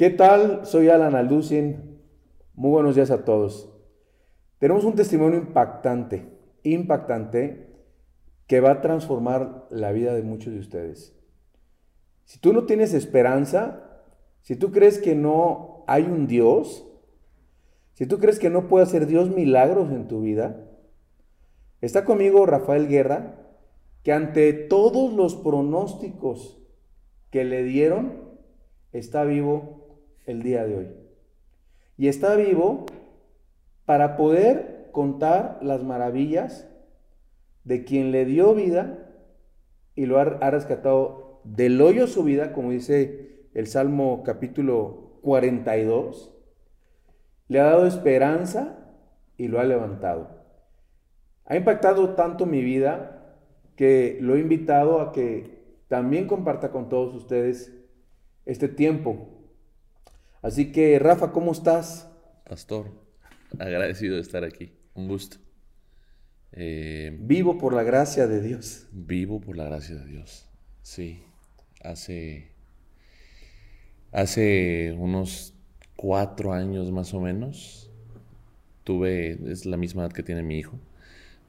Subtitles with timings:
[0.00, 0.64] ¿Qué tal?
[0.64, 2.00] Soy Alan Alducin.
[2.54, 3.70] Muy buenos días a todos.
[4.58, 6.26] Tenemos un testimonio impactante,
[6.62, 7.68] impactante,
[8.46, 11.14] que va a transformar la vida de muchos de ustedes.
[12.24, 14.00] Si tú no tienes esperanza,
[14.40, 16.88] si tú crees que no hay un Dios,
[17.92, 20.66] si tú crees que no puede hacer Dios milagros en tu vida,
[21.82, 23.38] está conmigo Rafael Guerra,
[24.02, 26.58] que ante todos los pronósticos
[27.28, 28.30] que le dieron,
[28.92, 29.79] está vivo
[30.26, 30.88] el día de hoy.
[31.96, 32.86] Y está vivo
[33.84, 36.68] para poder contar las maravillas
[37.64, 39.10] de quien le dio vida
[39.94, 46.34] y lo ha, rescatado del hoyo su vida, como dice el Salmo capítulo 42.
[47.48, 48.78] Le ha dado esperanza
[49.36, 50.40] y lo ha levantado.
[51.44, 53.36] Ha impactado tanto mi vida
[53.76, 57.76] que lo he invitado a que también comparta con todos ustedes
[58.46, 59.39] este tiempo.
[60.42, 62.08] Así que, Rafa, ¿cómo estás?
[62.48, 62.90] Pastor,
[63.58, 64.72] agradecido de estar aquí.
[64.94, 65.36] Un gusto.
[66.52, 68.86] Eh, vivo por la gracia de Dios.
[68.92, 70.48] Vivo por la gracia de Dios.
[70.82, 71.22] Sí.
[71.82, 72.52] Hace,
[74.12, 75.54] hace unos
[75.96, 77.90] cuatro años más o menos,
[78.84, 80.78] tuve, es la misma edad que tiene mi hijo,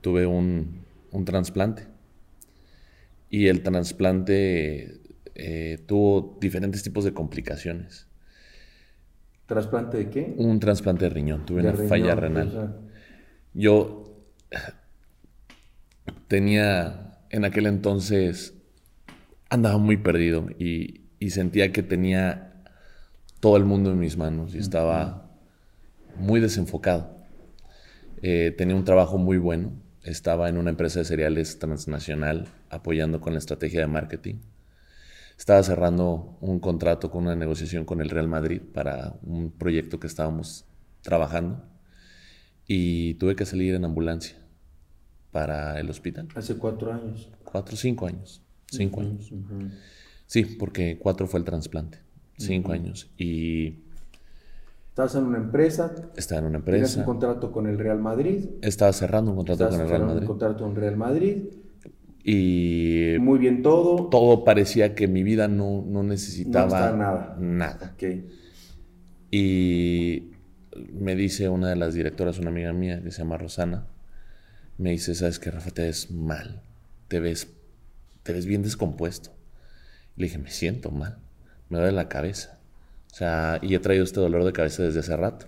[0.02, 1.88] tuve un, un trasplante
[3.30, 5.00] y el trasplante
[5.36, 8.08] eh, tuvo diferentes tipos de complicaciones.
[9.52, 10.34] ¿Trasplante de qué?
[10.38, 12.80] Un trasplante de riñón, tuve una falla renal.
[13.54, 14.24] Yo
[16.30, 18.54] tenía, en aquel entonces,
[19.50, 22.64] andaba muy perdido y, sentía que tenía
[23.42, 25.30] todo el mundo en mis manos y estaba
[26.18, 27.18] muy desenfocado.
[28.22, 29.74] Eh, tenía un trabajo muy bueno,
[30.06, 34.36] estaba en una empresa de cereales transnacional apoyando con la estrategia de marketing.
[35.42, 40.06] Estaba cerrando un contrato con una negociación con el Real Madrid para un proyecto que
[40.06, 40.66] estábamos
[41.02, 41.64] trabajando
[42.67, 44.38] y tuve que salir en ambulancia
[45.31, 46.28] para el hospital.
[46.35, 47.28] Hace cuatro años.
[47.44, 48.44] Cuatro, cinco años.
[48.68, 49.34] Cinco años.
[50.28, 51.97] Sí, porque cuatro fue el trasplante.
[52.38, 53.09] Cinco años.
[53.18, 53.80] Y
[54.90, 55.91] Estabas en una empresa.
[56.16, 56.85] Estaba en una empresa.
[56.85, 58.47] Tenías un contrato con el Real Madrid.
[58.62, 60.22] Estaba cerrando un contrato con el Real Madrid.
[60.22, 61.46] un contrato con Real Madrid.
[62.24, 63.16] Y.
[63.20, 64.09] Muy bien todo.
[64.09, 66.92] Todo parecía que mi vida no, no necesitaba.
[66.92, 67.38] nada.
[67.40, 67.96] Nada.
[69.32, 70.31] Y
[70.94, 73.88] me dice una de las directoras, una amiga mía que se llama Rosana,
[74.78, 75.72] me dice: ¿Sabes qué, Rafa?
[75.72, 76.62] Te ves mal.
[77.08, 77.48] Te ves,
[78.24, 79.31] te ves bien descompuesto.
[80.16, 81.18] le dije: Me siento mal.
[81.70, 82.60] Me duele la cabeza.
[83.12, 85.48] O sea, y he traído este dolor de cabeza desde hace rato.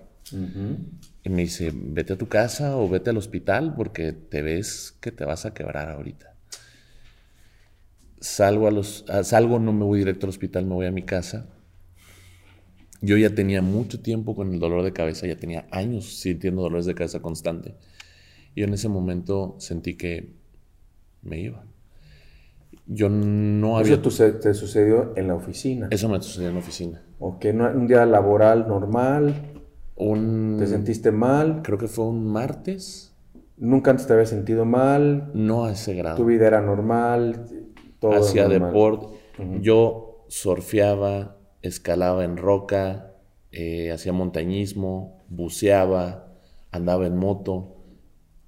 [1.24, 5.12] Y me dice, vete a tu casa o vete al hospital porque te ves que
[5.12, 6.33] te vas a quebrar ahorita.
[8.24, 11.46] Salgo, a los, salgo, no me voy directo al hospital, me voy a mi casa.
[13.02, 16.86] Yo ya tenía mucho tiempo con el dolor de cabeza, ya tenía años sintiendo dolores
[16.86, 17.76] de cabeza constante.
[18.56, 20.38] Y en ese momento sentí que
[21.22, 21.66] me iba.
[22.88, 23.96] Yo no había...
[23.96, 25.90] Eso te sucedió en la oficina.
[25.92, 27.02] Eso me sucedió en la oficina.
[27.20, 29.52] Ok, un día laboral normal.
[29.98, 30.56] Un...
[30.60, 31.60] ¿Te sentiste mal?
[31.62, 33.14] Creo que fue un martes.
[33.58, 35.30] ¿Nunca antes te habías sentido mal?
[35.34, 36.16] No a ese grado.
[36.16, 37.48] ¿Tu vida era normal?
[38.04, 39.08] Todo Hacía deporte.
[39.62, 43.14] Yo surfeaba, escalaba en roca,
[43.54, 46.28] eh, hacía montañismo, buceaba,
[46.72, 47.78] andaba en moto.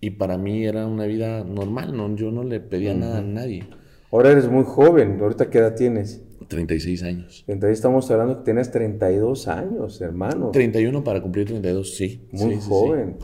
[0.01, 2.13] Y para mí era una vida normal, ¿no?
[2.17, 3.63] yo no le pedía nada a nadie.
[4.11, 6.21] Ahora eres muy joven, ¿ahorita qué edad tienes?
[6.49, 7.45] 36 años.
[7.47, 10.51] Entonces estamos hablando que tienes 32 años, hermano.
[10.51, 12.27] 31 para cumplir 32, sí.
[12.33, 13.19] Muy joven.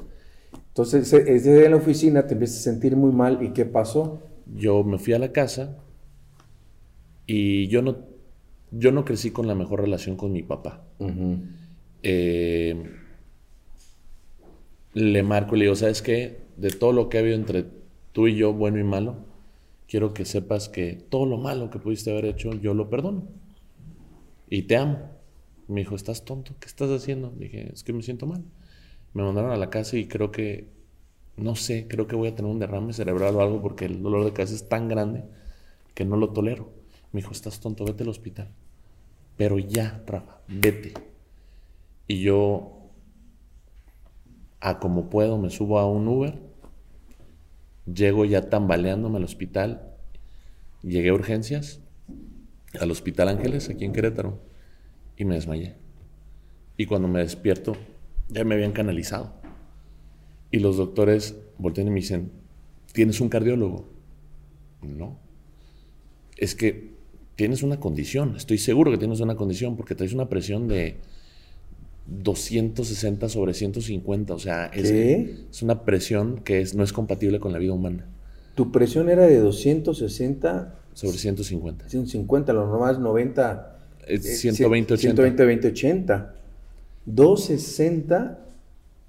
[0.70, 3.44] Entonces, desde la oficina te empiezas a sentir muy mal.
[3.44, 4.22] ¿Y qué pasó?
[4.56, 5.78] Yo me fui a la casa
[7.26, 7.98] y yo no,
[8.72, 10.84] yo no crecí con la mejor relación con mi papá.
[12.04, 12.76] Eh,
[14.94, 16.42] le marco y le digo, ¿sabes qué?
[16.58, 17.66] De todo lo que ha habido entre
[18.12, 19.18] tú y yo, bueno y malo,
[19.88, 23.28] quiero que sepas que todo lo malo que pudiste haber hecho, yo lo perdono.
[24.50, 25.00] Y te amo.
[25.68, 26.54] Me dijo, ¿estás tonto?
[26.60, 27.34] ¿Qué estás haciendo?
[27.38, 28.44] Dije, es que me siento mal.
[29.14, 30.68] Me mandaron a la casa y creo que,
[31.38, 34.26] no sé, creo que voy a tener un derrame cerebral o algo porque el dolor
[34.26, 35.24] de cabeza es tan grande
[35.94, 36.81] que no lo tolero.
[37.12, 38.50] Me dijo, estás tonto, vete al hospital.
[39.38, 40.94] Pero ya, Rafa, vete.
[42.08, 42.90] Y yo,
[44.60, 46.52] a como puedo, me subo a un Uber
[47.86, 49.96] Llego ya tambaleándome al hospital.
[50.84, 51.80] Llegué a urgencias,
[52.80, 54.40] al Hospital Ángeles, aquí en Querétaro,
[55.18, 55.76] y me desmayé.
[56.78, 57.76] Y cuando me despierto,
[58.30, 59.34] ya me habían canalizado.
[60.52, 62.32] Y los doctores voltean y me dicen,
[62.94, 63.88] ¿tienes un cardiólogo?
[64.82, 65.20] No.
[66.38, 66.96] Es que
[67.42, 70.98] tienes una condición, estoy seguro que tienes una condición porque traes una presión de
[72.06, 77.52] 260 sobre 150, o sea, es, es una presión que es, no es compatible con
[77.52, 78.06] la vida humana,
[78.54, 81.90] Tu presión era de 260, sobre 150.
[81.90, 83.80] 150, lo normal es 90.
[84.06, 85.02] Es eh, 120, 80.
[85.02, 86.36] 120, 20, 80.
[87.08, 88.46] 260,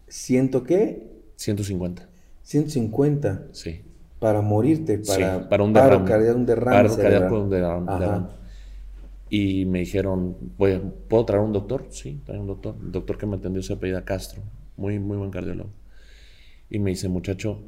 [0.08, 1.06] ¿ciento qué?
[1.36, 2.08] 150,
[2.44, 3.48] 150.
[3.52, 3.82] sí.
[4.22, 6.08] Para morirte, para, Sí, para un paro derrame.
[6.08, 6.76] cardíaco, un derrame.
[6.76, 8.26] Paro cardíaco, un derrame.
[9.28, 11.86] Y me dijeron, "Voy ¿puedo traer un doctor?
[11.90, 12.76] Sí, trae un doctor.
[12.80, 14.42] El doctor que me atendió se apellida Castro,
[14.76, 15.70] muy, muy buen cardiólogo.
[16.70, 17.62] Y me dice, muchacho,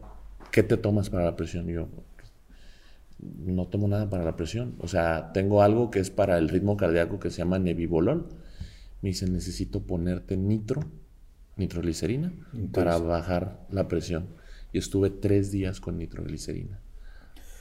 [0.52, 1.68] ¿qué te tomas para la presión?
[1.68, 1.88] Y yo,
[3.46, 4.74] no tomo nada para la presión.
[4.78, 8.28] O sea, tengo algo que es para el ritmo cardíaco que se llama nebivolol.
[9.02, 10.82] Me dice, necesito ponerte nitro,
[11.56, 12.32] nitroglicerina,
[12.72, 14.26] para bajar la presión.
[14.74, 16.80] Y estuve tres días con nitroglicerina.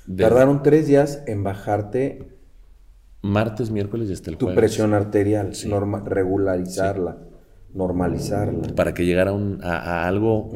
[0.08, 2.28] De Tardaron tres días en bajarte
[3.22, 4.60] martes, miércoles y hasta el tu jueves.
[4.60, 7.20] presión arterial, norma- regularizarla,
[7.74, 8.76] normalizarla.
[8.76, 10.52] Para que llegara un- a, a algo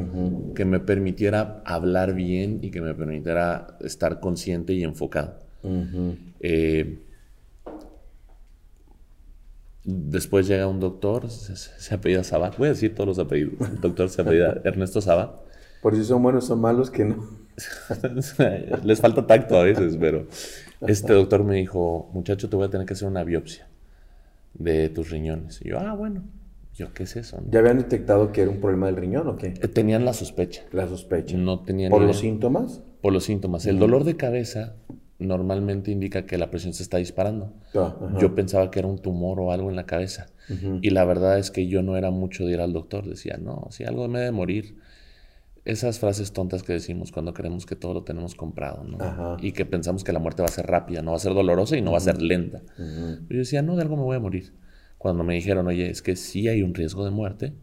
[0.56, 5.36] que me permitiera hablar bien y que me permitiera estar consciente y enfocado.
[6.42, 7.00] Eh,
[9.84, 12.58] después llega un doctor, se, se apellida Sabat.
[12.58, 13.54] Voy a decir todos los apellidos.
[13.70, 15.32] El doctor se apellida Ernesto Sabat.
[15.82, 17.28] Por si son buenos son malos que no.
[18.84, 20.28] Les falta tacto a veces, pero
[20.82, 23.68] este doctor me dijo, muchacho, te voy a tener que hacer una biopsia
[24.54, 25.60] de tus riñones.
[25.64, 26.24] Y yo, ah, bueno.
[26.76, 27.42] Yo, ¿qué es eso?
[27.50, 29.48] ¿Ya habían detectado que era un problema del riñón o qué?
[29.48, 30.62] Eh, Tenían la sospecha.
[30.72, 31.36] La sospecha.
[31.36, 32.10] No tenían ¿Por idea.
[32.10, 32.84] los síntomas?
[33.02, 33.66] Por los síntomas.
[33.66, 34.76] El dolor de cabeza
[35.18, 37.52] normalmente indica que la presión se está disparando.
[37.74, 37.96] Ah.
[38.20, 40.28] Yo pensaba que era un tumor o algo en la cabeza.
[40.82, 43.06] Y la verdad es que yo no era mucho de ir al doctor.
[43.06, 44.78] Decía, no, si algo me debe morir.
[45.68, 48.98] Esas frases tontas que decimos cuando creemos que todo lo tenemos comprado, ¿no?
[49.04, 49.38] Ajá.
[49.42, 51.76] Y que pensamos que la muerte va a ser rápida, no va a ser dolorosa
[51.76, 52.62] y no va a ser lenta.
[52.78, 54.54] Yo decía, no, de algo me voy a morir.
[54.98, 57.54] Cuando me dijeron, oye, es que sí hay un riesgo de muerte,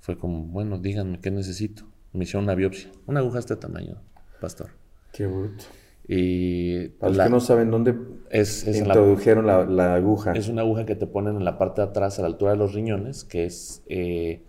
[0.00, 1.84] fue como, bueno, díganme, ¿qué necesito?
[2.12, 3.96] Me hicieron una biopsia, una aguja de este tamaño,
[4.40, 4.68] pastor.
[5.12, 5.64] Qué bruto.
[6.06, 7.94] Y Para los la- que no saben dónde
[8.30, 10.32] es, es la- introdujeron la, la aguja.
[10.32, 12.58] es una aguja que te ponen en la parte de atrás, a la altura de
[12.58, 14.42] los riñones, que es, eh,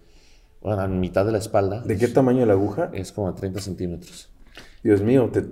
[0.66, 1.82] bueno, a mitad de la espalda.
[1.82, 2.90] ¿De qué tamaño la aguja?
[2.94, 4.30] Es como de 30 centímetros.
[4.84, 5.46] Dios mío, ¿te,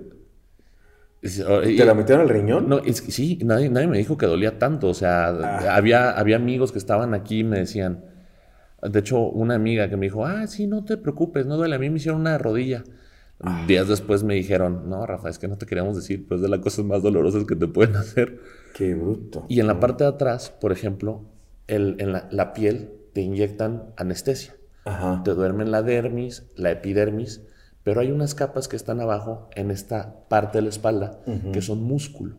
[1.22, 2.68] y- ¿te la metieron al riñón?
[2.68, 4.88] No, es que sí, nadie, nadie me dijo que dolía tanto.
[4.88, 5.76] O sea, Ah.
[5.76, 8.04] había, había amigos que estaban aquí y me decían.
[8.82, 11.76] De hecho, una amiga que me dijo, ah, sí, no te preocupes, no duele.
[11.76, 12.84] A mí me hicieron una rodilla.
[13.40, 13.64] Ah.
[13.66, 16.48] Días después me dijeron, no, Rafa, es que no te queríamos decir, pero es de
[16.48, 18.40] las cosas más dolorosas que te pueden hacer.
[18.74, 19.46] Qué bruto.
[19.48, 21.22] Y en la parte de atrás, por ejemplo,
[21.66, 24.54] el- en la, la piel te inyectan anestesia.
[24.84, 25.22] Ajá.
[25.24, 27.42] Te duermen la dermis, la epidermis,
[27.82, 31.20] pero hay unas capas que están abajo en esta parte de la espalda
[31.52, 32.36] que son músculo.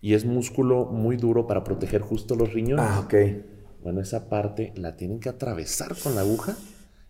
[0.00, 2.84] Y es músculo muy duro para proteger justo los riñones.
[2.88, 3.14] Ah, ok.
[3.82, 6.56] Bueno, esa parte la tienen que atravesar con la aguja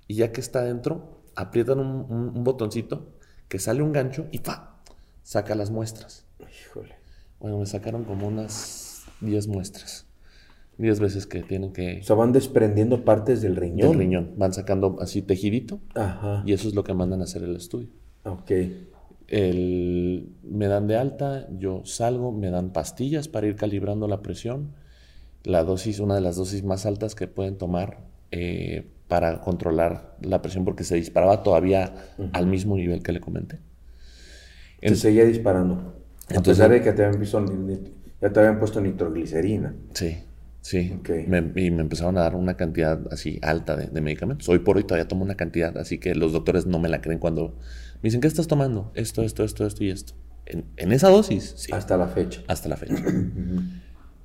[0.09, 3.15] y ya que está dentro, aprietan un, un- un botoncito
[3.49, 4.81] que sale un gancho y ¡pa!
[5.23, 6.27] saca las muestras.
[6.41, 6.97] Híjole.
[7.39, 10.07] Bueno, me sacaron como unas 10 muestras.
[10.81, 12.01] 10 veces que tienen que...
[12.01, 13.91] O sea, van desprendiendo partes del riñón.
[13.91, 14.31] Del riñón.
[14.37, 16.43] Van sacando así tejidito Ajá.
[16.47, 17.89] y eso es lo que mandan a hacer el estudio.
[18.25, 18.51] Ok.
[19.29, 24.73] El- me dan de alta, yo salgo, me dan pastillas para ir calibrando la presión.
[25.45, 27.99] La dosis, una de las dosis más altas que pueden tomar
[28.33, 31.95] eh, para controlar la presión porque se disparaba todavía
[32.33, 33.59] al mismo nivel que le comenté.
[34.83, 35.75] Se seguía disparando.
[35.75, 37.79] a Entonces- pesar de que te habían, ni-
[38.21, 39.75] ya te habían puesto nitroglicerina.
[39.95, 40.17] Sí,
[40.61, 40.99] sí.
[41.27, 44.49] Me- y me empezaron a dar una cantidad así alta de, de medicamentos.
[44.49, 47.19] Hoy por hoy todavía tomo una cantidad, así que los doctores no me la creen
[47.19, 47.57] cuando
[48.03, 48.91] me dicen, ¿qué estás tomando?
[48.95, 50.15] Esto, esto, esto, esto y esto.
[50.47, 51.73] En, en esa dosis, sí.
[51.73, 52.43] Hasta la fecha.
[52.49, 53.03] hasta la fecha.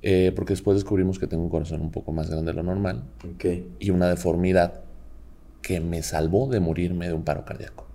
[0.08, 3.10] Eh, porque después descubrimos que tengo un corazón un poco más grande de lo normal
[3.24, 3.44] Ok.
[3.80, 4.84] y una deformidad
[5.62, 7.88] que me salvó de morirme de un paro cardíaco.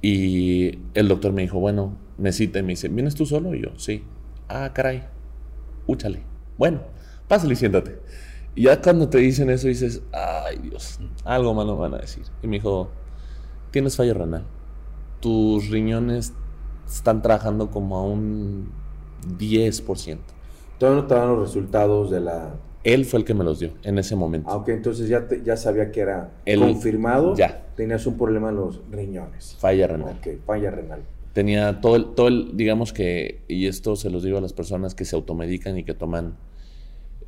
[0.00, 3.54] Y el doctor me dijo, bueno, me cita y me dice, ¿vienes tú solo?
[3.54, 4.02] Y yo, sí.
[4.48, 5.04] Ah, caray,
[5.86, 6.22] úchale.
[6.58, 6.80] Bueno,
[7.32, 7.98] pásale y siéntate.
[8.54, 12.24] Y ya cuando te dicen eso dices, ay Dios, algo malo van a decir.
[12.42, 12.90] Y me dijo,
[13.70, 14.44] tienes falla renal.
[15.20, 16.34] Tus riñones
[16.86, 18.70] están trabajando como a un
[19.38, 20.18] 10%.
[20.78, 22.54] Todavía no te dan los resultados de la...
[22.84, 24.50] Él fue el que me los dio en ese momento.
[24.50, 27.34] Ah, ok, entonces ya, te- ya sabía que era El- confirmado.
[27.34, 27.64] ya.
[27.76, 29.56] Tenías un problema en los riñones.
[29.58, 30.16] Falla renal.
[30.18, 31.00] Ok, falla renal.
[31.32, 34.94] Tenía todo el, todo el, digamos que, y esto se los digo a las personas
[34.94, 36.36] que se automedican y que toman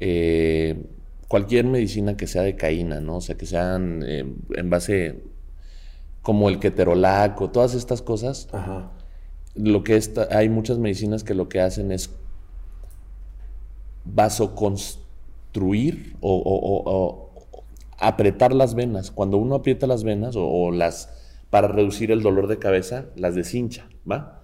[0.01, 0.85] eh,
[1.29, 3.17] cualquier medicina que sea de caína, ¿no?
[3.17, 4.25] O sea, que sean eh,
[4.55, 5.23] en base
[6.23, 8.49] como el keterolac o todas estas cosas.
[8.53, 8.91] Ajá.
[9.55, 12.11] Lo que está, hay muchas medicinas que lo que hacen es
[14.05, 17.31] vasoconstruir o, o- o- o-
[17.99, 19.11] apretar las venas.
[19.11, 21.11] Cuando uno aprieta las venas o, las
[21.51, 24.43] para reducir el dolor de cabeza, las deshincha, ¿va?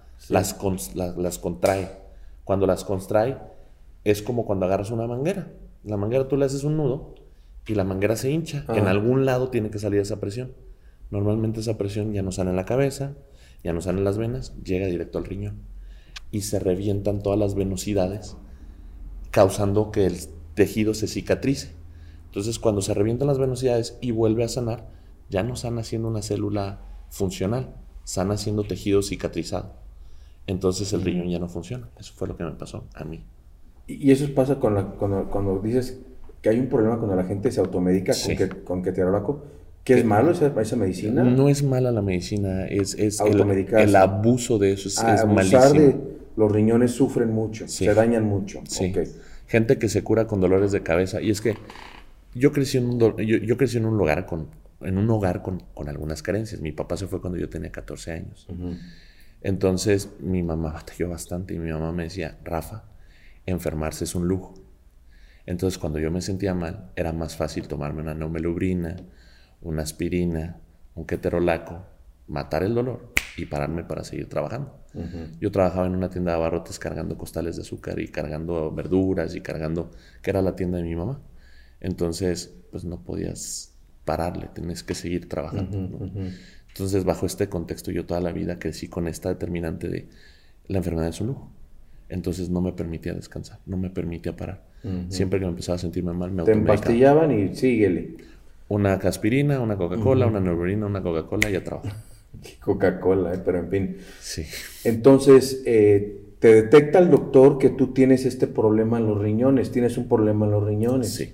[0.95, 1.91] Las, las contrae.
[2.45, 3.37] Cuando las contrae,
[4.03, 5.51] es como cuando agarras una manguera.
[5.83, 7.15] La manguera tú le haces un nudo
[7.67, 8.65] y la manguera se hincha.
[8.69, 10.53] En algún lado tiene que salir esa presión.
[11.09, 13.15] Normalmente esa presión ya no sale en la cabeza,
[13.63, 15.61] ya no sale en las venas, llega directo al riñón.
[16.31, 18.37] Y se revientan todas las venosidades,
[19.31, 20.17] causando que el
[20.53, 21.73] tejido se cicatrice.
[22.27, 24.87] Entonces, cuando se revientan las venosidades y vuelve a sanar,
[25.29, 26.79] ya no sana siendo una célula
[27.09, 29.75] funcional, sana siendo tejido cicatrizado.
[30.47, 31.89] Entonces el riñón ya no funciona.
[31.97, 33.23] Eso fue lo que me pasó a mí.
[33.87, 35.99] Y eso pasa con cuando, dices
[36.41, 39.43] que hay un problema cuando la gente se automedica con, que, con keterolaco.
[39.83, 41.23] ¿Qué es malo esa, esa, medicina?
[41.23, 45.25] No es mala la medicina, es, es el, abuso de eso es, ah,
[45.73, 45.95] De,
[46.35, 48.61] los riñones sufren mucho, se dañan mucho.
[48.67, 48.93] Sí.
[49.47, 51.19] Gente que se cura con dolores de cabeza.
[51.19, 51.55] Y es que
[52.35, 54.49] yo crecí en un, yo, crecí en un lugar con,
[54.81, 56.61] en un hogar con, con, algunas carencias.
[56.61, 58.47] Mi papá se fue cuando yo tenía 14 años.
[59.41, 62.83] Entonces mi mamá batalló bastante y mi mamá me decía, Rafa,
[63.45, 64.53] enfermarse es un lujo.
[65.45, 68.97] Entonces cuando yo me sentía mal, era más fácil tomarme una neumelubrina,
[69.61, 70.57] una aspirina,
[70.95, 71.85] un keterolaco,
[72.27, 74.77] matar el dolor y pararme para seguir trabajando.
[75.39, 79.41] Yo trabajaba en una tienda de abarrotes cargando costales de azúcar y cargando verduras y
[79.41, 81.21] cargando, que era la tienda de mi mamá.
[81.79, 83.73] Entonces, pues no podías
[84.05, 86.09] pararle, tenés que seguir trabajando.
[86.67, 90.09] Entonces, bajo este contexto, yo toda la vida crecí con esta determinante de
[90.67, 91.51] la enfermedad es un lujo.
[92.11, 94.61] Entonces no me permitía descansar, no me permitía parar.
[95.07, 98.17] Siempre que me empezaba a sentirme mal, me Te empastillaban y síguele.
[98.67, 101.87] Una aspirina, una Coca-Cola, una neurina, una Coca-Cola y ya trabajo.
[102.59, 103.97] Coca-Cola, eh, pero en fin.
[104.19, 104.43] Sí.
[104.83, 109.97] Entonces, eh, te detecta el doctor que tú tienes este problema en los riñones, tienes
[109.97, 111.13] un problema en los riñones.
[111.13, 111.33] Sí.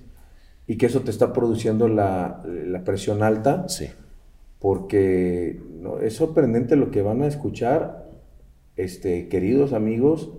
[0.68, 2.44] Y que eso te está produciendo la,
[2.84, 3.68] presión alta.
[3.68, 3.88] Sí.
[4.60, 5.60] Porque
[6.02, 8.08] es sorprendente lo que van a escuchar,
[8.76, 10.30] este, queridos amigos,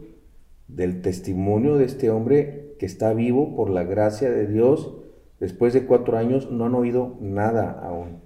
[0.69, 4.95] del testimonio de este hombre que está vivo por la gracia de Dios.
[5.39, 8.21] Después de cuatro años no han oído nada aún.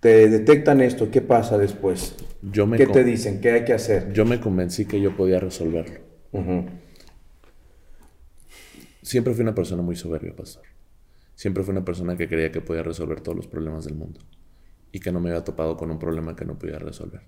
[0.00, 2.16] Te detectan esto, ¿qué pasa después?
[2.42, 3.40] Yo me ¿Qué te dicen?
[3.40, 4.12] ¿Qué hay que hacer?
[4.12, 6.00] Yo me convencí que yo podía resolverlo.
[9.02, 10.64] Siempre fui una persona muy soberbia, pastor.
[11.34, 14.20] Siempre fui una persona que creía que podía resolver todos los problemas del mundo
[14.92, 17.22] y que no me había topado con un problema que no podía resolver.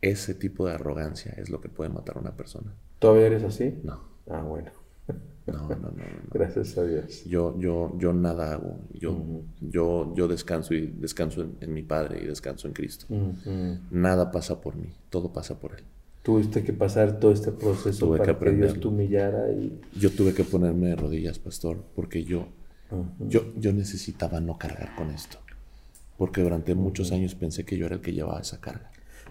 [0.00, 2.72] Ese tipo de arrogancia es lo que puede matar a una persona.
[2.98, 3.74] ¿Todavía eres así?
[3.82, 4.00] No.
[4.28, 4.70] Ah, bueno.
[5.46, 7.24] No, no, no, Gracias a Dios.
[7.24, 8.78] Yo, yo, yo nada hago.
[8.92, 13.06] Yo, yo, yo descanso y descanso en, mi Padre y descanso en Cristo.
[13.90, 15.84] Nada pasa por mí, todo pasa por Él.
[16.22, 19.80] Tuviste que pasar todo este proceso para que, Dios te humillara y...
[19.98, 22.48] Yo tuve que ponerme de rodillas, pastor, porque yo,
[23.18, 25.38] yo, yo necesitaba no cargar con esto.
[26.18, 28.90] Porque durante muchos años pensé que yo era el que llevaba esa carga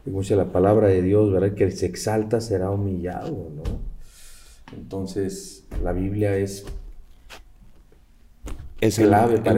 [0.09, 1.53] como dice la palabra de Dios, ¿verdad?
[1.53, 3.63] Que el se exalta será humillado, ¿no?
[4.75, 6.65] Entonces, la Biblia es
[8.81, 9.09] es el,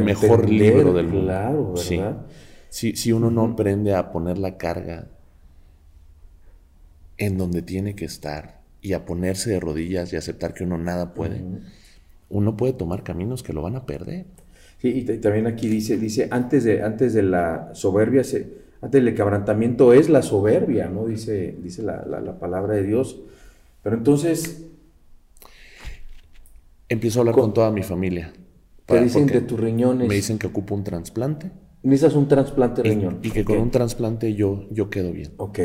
[0.04, 1.26] mejor libro del mundo.
[1.26, 2.26] Claro, ¿verdad?
[2.70, 2.94] Sí.
[2.96, 5.08] Si, uno no aprende a poner la carga
[7.18, 11.14] en donde tiene que estar y a ponerse de rodillas y aceptar que uno nada
[11.14, 11.44] puede,
[12.30, 14.26] uno puede tomar caminos que lo van a perder.
[14.82, 18.48] Sí, y también aquí dice, dice, antes de, antes de la soberbia se,
[18.82, 21.06] antes el quebrantamiento es la soberbia, ¿no?
[21.06, 23.20] Dice, dice la, palabra de Dios.
[23.84, 24.66] Pero entonces...
[26.88, 28.34] Empiezo a hablar con, toda mi familia.
[28.86, 30.08] Te dicen de tus riñones...
[30.08, 31.52] Me dicen que ocupo un trasplante.
[31.84, 33.20] Necesitas un trasplante de riñón.
[33.22, 35.34] Y que con un trasplante yo, yo quedo bien.
[35.38, 35.60] Ok.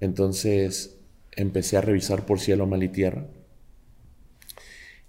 [0.00, 0.98] Entonces
[1.30, 3.26] empecé a revisar por cielo, mal y tierra.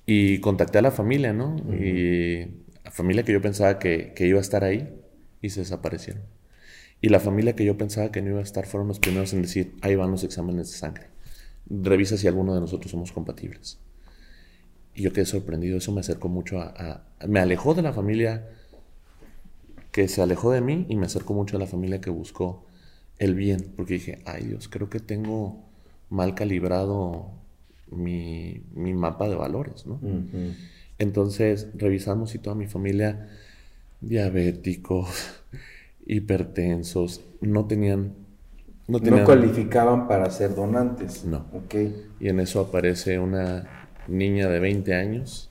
[0.06, 1.58] Y contacté a la familia, ¿no?
[1.74, 2.46] Y
[2.84, 4.94] la familia que yo pensaba que, que iba a estar ahí
[5.42, 6.24] y se desaparecieron.
[7.04, 9.42] Y la familia que yo pensaba que no iba a estar fueron los primeros en
[9.42, 11.08] decir, ahí van los exámenes de sangre.
[11.70, 13.78] Revisa si alguno de nosotros somos compatibles.
[14.96, 18.48] Y yo quedé sorprendido, eso me acercó mucho a, Me alejó de la familia
[19.92, 22.66] que se alejó de mí y me acercó mucho a la familia que buscó
[23.20, 25.62] el bien, porque dije, ay Dios, creo que tengo
[26.10, 27.32] mal calibrado
[27.92, 30.00] mi, mapa de valores, ¿no?
[31.00, 33.28] Entonces revisamos y toda mi familia,
[34.00, 35.43] diabéticos,
[36.06, 38.14] hipertensos, no tenían...
[38.88, 41.24] No, cualificaban para ser donantes.
[41.24, 41.46] No.
[41.66, 42.10] Okay.
[42.20, 45.50] Y en eso aparece una niña de 20 años,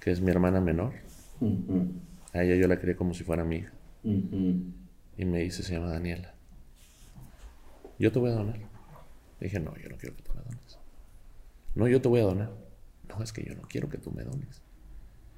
[0.00, 0.92] que es mi hermana menor.
[2.32, 3.72] A ella yo la crié como si fuera mi hija.
[4.04, 6.32] Y me dice, se llama Daniela.
[7.98, 8.56] Yo te voy a donar.
[8.56, 10.78] Le dije, no, yo no quiero que tú me dones.
[11.74, 12.52] No, yo te voy a donar.
[13.08, 14.62] No, es que yo no quiero que tú me dones.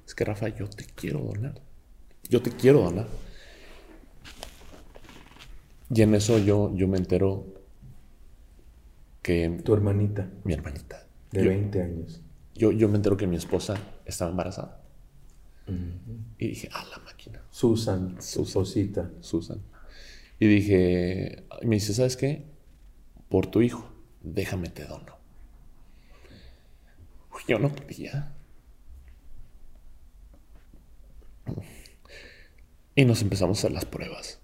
[0.05, 1.55] es que Rafa, yo te quiero donar.
[2.29, 3.07] Yo te quiero donar.
[5.93, 7.45] Y en eso yo, yo me entero
[9.21, 9.61] que...
[9.63, 10.29] Tu hermanita.
[10.43, 11.07] Mi hermanita.
[11.31, 12.21] De 20 años.
[12.55, 14.81] Yo, yo me entero que mi esposa estaba embarazada.
[16.37, 17.41] Y dije, ah, la máquina.
[17.49, 19.11] Susan, su Susita.
[19.21, 19.61] Susan.
[20.39, 22.45] Y dije, me dice, ¿sabes qué?
[23.29, 25.17] Por tu hijo, déjame te dono.
[27.47, 28.33] yo no quería.
[32.95, 34.42] Y nos empezamos a hacer las pruebas.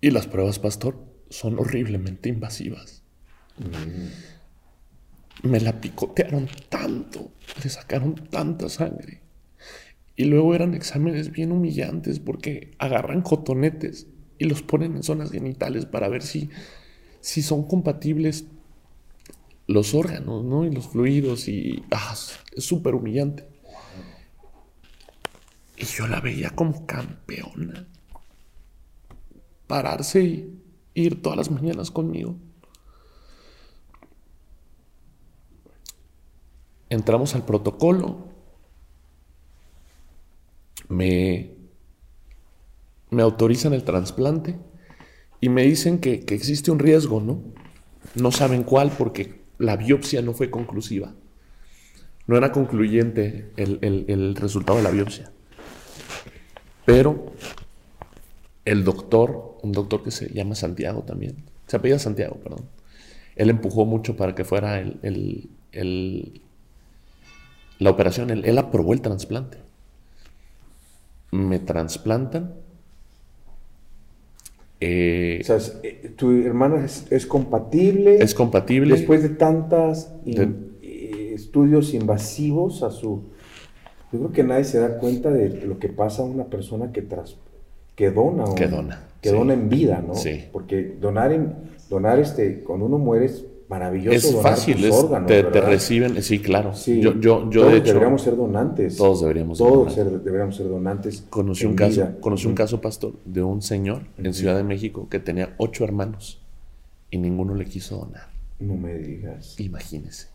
[0.00, 3.02] Y las pruebas, pastor, son horriblemente invasivas.
[5.42, 9.20] Me la picotearon tanto, le sacaron tanta sangre.
[10.16, 14.06] Y luego eran exámenes bien humillantes porque agarran cotonetes
[14.38, 16.50] y los ponen en zonas genitales para ver si,
[17.20, 18.46] si son compatibles
[19.66, 20.64] los órganos, ¿no?
[20.64, 22.14] Y los fluidos y ah,
[22.56, 23.46] es súper humillante.
[25.76, 27.86] Y yo la veía como campeona.
[29.70, 30.60] Pararse y
[30.94, 32.34] ir todas las mañanas conmigo.
[36.88, 38.26] Entramos al protocolo.
[40.88, 41.52] Me,
[43.10, 44.58] me autorizan el trasplante
[45.40, 47.40] y me dicen que, existe un riesgo, ¿no?
[48.16, 51.14] No saben cuál porque la biopsia no fue conclusiva.
[52.26, 55.30] No era concluyente el, el resultado de la biopsia.
[56.84, 57.34] Pero
[58.64, 61.36] el doctor, un doctor que se llama Santiago también,
[61.66, 62.64] se apellida Santiago, perdón,
[63.36, 65.50] él empujó mucho para que fuera el,
[67.78, 69.58] la operación, él, aprobó el trasplante.
[71.30, 72.54] Me trasplantan.
[74.80, 78.16] Eh, o sea, eh, tu hermana es, compatible.
[78.16, 78.94] Es compatible.
[78.94, 83.22] Después de tantos eh, estudios invasivos a su
[84.12, 87.02] yo creo que nadie se da cuenta de lo que pasa a una persona que,
[87.02, 87.36] tras,
[87.94, 88.44] que dona.
[88.56, 89.09] que dona.
[89.20, 90.14] Que dona en vida, ¿no?
[90.14, 90.44] Sí.
[90.52, 91.54] Porque donar, en,
[91.88, 94.16] donar este, cuando uno muere es maravilloso.
[94.16, 96.74] Es fácil, es, te, reciben, sí, claro.
[96.74, 98.96] Sí, yo, yo, yo de hecho, deberíamos ser donantes.
[98.96, 101.24] Todos deberíamos ser Todos deberíamos ser donantes.
[101.30, 105.20] Conocí un caso, conocí un caso, pastor, de un señor en Ciudad de México que
[105.20, 106.40] tenía ocho hermanos
[107.10, 108.28] y ninguno le quiso donar.
[108.58, 109.58] No me digas.
[109.60, 110.29] Imagínese.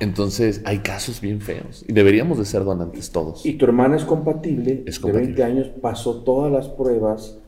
[0.00, 3.44] Entonces hay casos bien feos y deberíamos de ser donantes todos.
[3.44, 7.38] Y tu hermana es compatible, es de 20 años, pasó todas las pruebas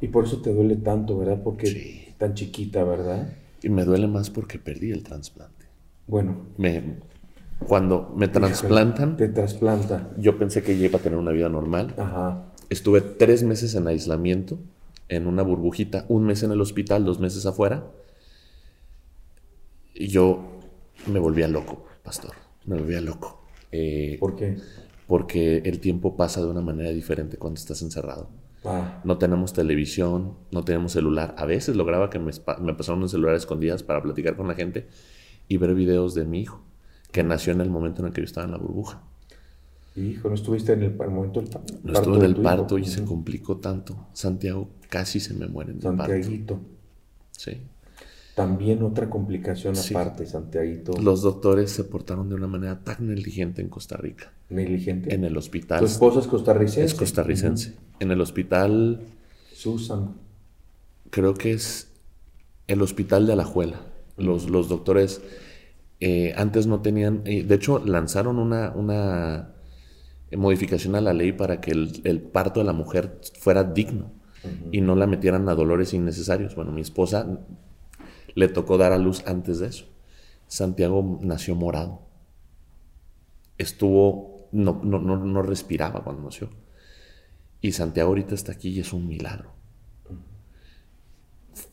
[0.00, 1.40] y por eso te duele tanto, ¿verdad?
[1.42, 3.32] Porque tan chiquita, ¿verdad?
[3.62, 5.66] Y me duele más porque perdí el trasplante.
[6.06, 6.36] Bueno.
[6.58, 6.96] Me,
[7.66, 9.16] cuando me trasplantan...
[9.16, 10.10] Te trasplantan.
[10.18, 11.94] Yo pensé que iba a tener una vida normal.
[11.96, 12.44] Ajá.
[12.70, 14.58] Estuve tres meses en aislamiento,
[15.08, 17.84] en una burbujita, un mes en el hospital, dos meses afuera.
[19.94, 20.53] Y yo
[21.06, 22.32] me volvía loco, pastor.
[22.66, 23.44] Me volvía loco.
[23.72, 24.56] Eh, ¿Por qué?
[25.06, 28.28] Porque el tiempo pasa de una manera diferente cuando estás encerrado.
[28.64, 29.00] Ah.
[29.04, 31.34] No tenemos televisión, no tenemos celular.
[31.36, 34.88] A veces lograba que me, me pasaran un celular escondidas para platicar con la gente
[35.48, 36.62] y ver videos de mi hijo,
[37.12, 39.02] que nació en el momento en el que yo estaba en la burbuja.
[39.96, 41.74] Hijo, ¿no estuviste en el momento del parto?
[41.84, 44.08] No estuve en el parto y se complicó tanto.
[44.12, 46.60] Santiago casi se me muere en el parto.
[47.30, 47.60] Sí.
[48.34, 50.98] También otra complicación aparte, Santiago.
[51.00, 54.32] Los doctores se portaron de una manera tan negligente en Costa Rica.
[54.50, 55.14] ¿Negligente?
[55.14, 55.78] En el hospital.
[55.78, 56.84] ¿Tu esposa es costarricense?
[56.84, 57.74] Es costarricense.
[58.00, 59.02] En el hospital...
[59.52, 60.14] Susan.
[61.10, 61.92] Creo que es
[62.66, 63.82] el hospital de Alajuela.
[64.16, 65.20] Los, los doctores
[66.00, 67.22] eh, antes no tenían...
[67.26, 69.54] Eh, de hecho, lanzaron una, una
[70.36, 74.10] modificación a la ley para que el, parto de la mujer fuera digno
[74.72, 76.54] y no la metieran a dolores innecesarios.
[76.56, 77.38] Bueno, mi esposa
[78.34, 79.86] le tocó dar a luz antes de eso.
[80.46, 82.00] Santiago nació morado.
[83.58, 86.50] Estuvo, no, no, no, respiraba cuando nació.
[87.60, 89.50] Y Santiago ahorita está aquí y es un milagro.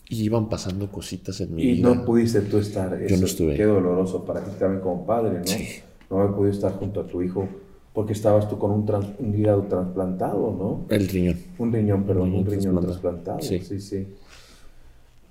[0.07, 1.77] Y iban pasando cositas en mi vida.
[1.77, 2.99] Y no pudiste tú estar.
[3.07, 3.55] Yo no estuve.
[3.55, 5.47] Qué doloroso para ti también como padre, ¿no?
[5.47, 5.79] Sí.
[6.09, 7.47] No he podido estar junto a tu hijo
[7.93, 10.95] porque estabas tú con un, un hígado trasplantado, ¿no?
[10.95, 11.37] El riñón.
[11.57, 13.41] Un riñón, perdón, un riñón, trasplantado.
[13.41, 13.79] Sí, sí.
[13.79, 14.07] sí.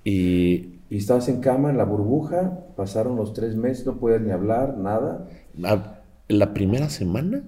[0.05, 4.33] Y y estabas en cama, en la burbuja, pasaron los tres meses, no podías ni
[4.33, 5.29] hablar, nada.
[5.55, 7.45] La, primera semana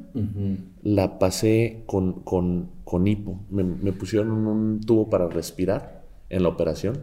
[0.85, 3.41] la pasé con, con, hipo.
[3.51, 7.01] Me, pusieron un tubo para respirar en la operación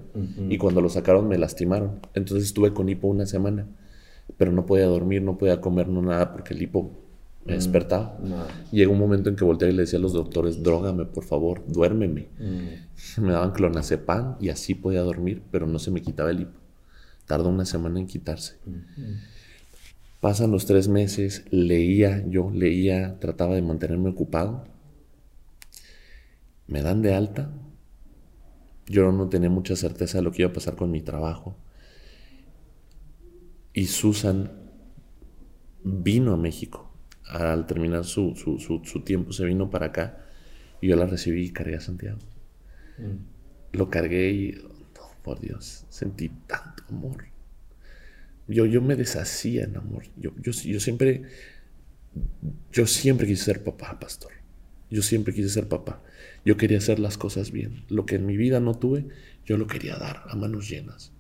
[0.48, 2.00] y cuando lo sacaron me lastimaron.
[2.14, 3.68] Entonces estuve con hipo una semana,
[4.38, 6.90] pero no podía dormir, no podía comer, no nada, porque el hipo
[7.50, 8.18] me despertaba.
[8.72, 11.64] Llegó un momento en que volteé y le decía a los doctores, drógame, por favor,
[11.68, 12.28] duérmeme.
[12.38, 13.22] Mm.
[13.22, 16.60] Me daban clonazepam y así podía dormir, pero no se me quitaba el hipo.
[17.26, 18.58] Tardó una semana en quitarse.
[20.20, 24.66] Pasan los tres meses, leía yo, leía, trataba de mantenerme ocupado.
[26.68, 27.52] Me dan de alta.
[28.86, 31.56] Yo no tenía mucha certeza de lo que iba a pasar con mi trabajo.
[33.74, 34.52] Y Susan
[35.84, 36.89] vino a México.
[37.30, 38.34] Al terminar su,
[39.06, 40.18] tiempo se vino para acá
[40.82, 42.20] y yo la recibí y cargué a Santiago.
[42.98, 43.78] Mm.
[43.78, 44.58] Lo cargué y,
[45.24, 47.26] por Dios, sentí tanto amor.
[48.48, 50.04] Yo, yo me deshacía en amor.
[50.18, 51.24] Yo, yo, yo siempre,
[52.72, 54.32] yo siempre quise ser papá, pastor.
[54.90, 56.02] Yo siempre quise ser papá.
[56.44, 57.84] Yo quería hacer las cosas bien.
[57.90, 59.06] Lo que en mi vida no tuve,
[59.46, 61.12] yo lo quería dar a manos llenas.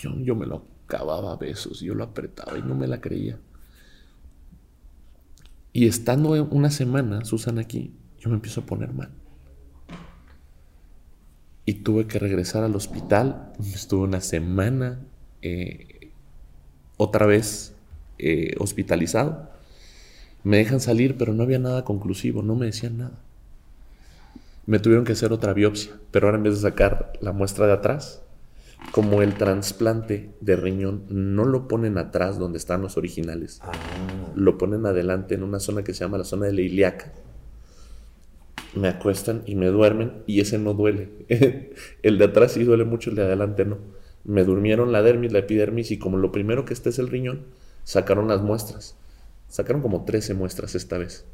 [0.00, 3.38] Yo, yo me lo cavaba a besos, yo lo apretaba y no me la creía.
[5.76, 9.10] Y estando una semana, Susana aquí, yo me empiezo a poner mal.
[11.66, 13.52] Y tuve que regresar al hospital.
[13.74, 14.98] Estuve una semana
[15.42, 16.12] eh,
[16.96, 17.74] otra vez
[18.16, 19.50] eh, hospitalizado.
[20.44, 23.18] Me dejan salir, pero no había nada conclusivo, no me decían nada.
[24.64, 27.74] Me tuvieron que hacer otra biopsia, pero ahora en vez de sacar la muestra de
[27.74, 28.22] atrás,
[28.92, 33.72] como el trasplante de riñón no lo ponen atrás donde están los originales, ah.
[34.36, 37.12] Lo ponen adelante en una zona que se llama la zona de la ilíaca.
[38.74, 41.08] Me acuestan y me duermen y ese no duele.
[42.02, 43.78] el de atrás sí duele mucho, el de adelante no.
[44.24, 47.46] Me durmieron la dermis, la epidermis y como lo primero que está es el riñón,
[47.84, 48.96] sacaron las muestras.
[49.48, 51.24] Sacaron como 13 muestras esta vez.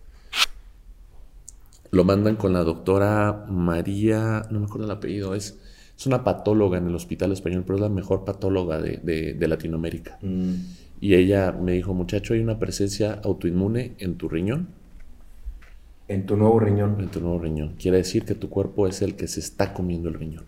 [1.91, 5.59] Lo mandan con la doctora María, no me acuerdo el apellido, es
[6.03, 10.19] es una patóloga en el Hospital Español, pero es la mejor patóloga de, Latinoamérica.
[10.21, 10.55] Mm.
[11.03, 14.69] Y ella me dijo, muchacho, hay una presencia autoinmune en tu riñón.
[16.07, 17.01] En tu nuevo riñón.
[17.01, 17.75] En tu nuevo riñón.
[17.77, 20.45] Quiere decir que tu cuerpo es el que se está comiendo el riñón.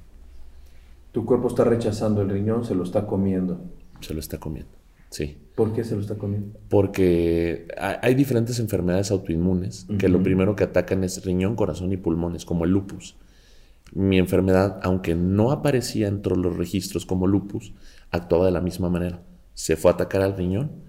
[1.10, 3.60] Tu cuerpo está rechazando el riñón, se lo está comiendo.
[3.98, 4.70] Se lo está comiendo,
[5.10, 5.36] sí.
[5.56, 6.56] ¿Por qué se lo está comiendo?
[6.68, 12.44] Porque hay diferentes enfermedades autoinmunes que lo primero que atacan es riñón, corazón y pulmones,
[12.44, 13.16] como el lupus
[13.92, 17.72] mi enfermedad, aunque no aparecía entre los registros como lupus,
[18.10, 19.20] actuaba de la misma manera.
[19.54, 20.84] Se fue a atacar al riñón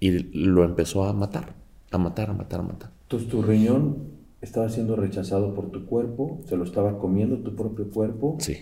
[0.00, 1.54] y lo empezó a matar,
[1.90, 2.90] a matar, a matar, a matar.
[3.02, 7.90] Entonces tu riñón estaba siendo rechazado por tu cuerpo, se lo estaba comiendo tu propio
[7.90, 8.36] cuerpo.
[8.40, 8.56] Sí.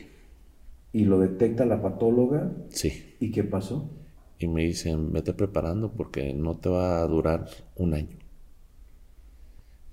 [0.92, 2.52] Y lo detecta la patóloga.
[2.68, 3.16] Sí.
[3.20, 3.90] ¿Y qué pasó?
[4.38, 8.16] Y me dicen, vete preparando porque no te va a durar un año.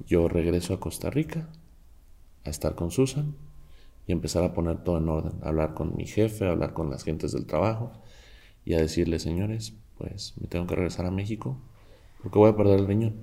[0.06, 1.50] Yo regreso a Costa Rica
[2.43, 3.36] a estar con Susan
[4.08, 7.32] y empezar a poner todo en orden, hablar con mi jefe, hablar con las gentes
[7.32, 8.00] del trabajo
[8.65, 11.58] y a decirle, señores, pues me tengo que regresar a México
[12.21, 13.15] porque voy a perder el riñón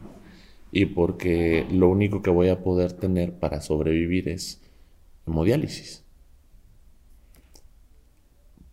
[0.70, 4.60] y porque lo único que voy a poder tener para sobrevivir es
[5.26, 6.04] hemodiálisis.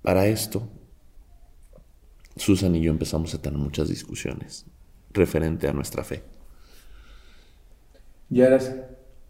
[0.02, 0.68] Para esto,
[2.36, 4.66] Susan y yo empezamos a tener muchas discusiones
[5.12, 6.24] referente a nuestra fe.
[8.30, 8.76] ¿Ya eras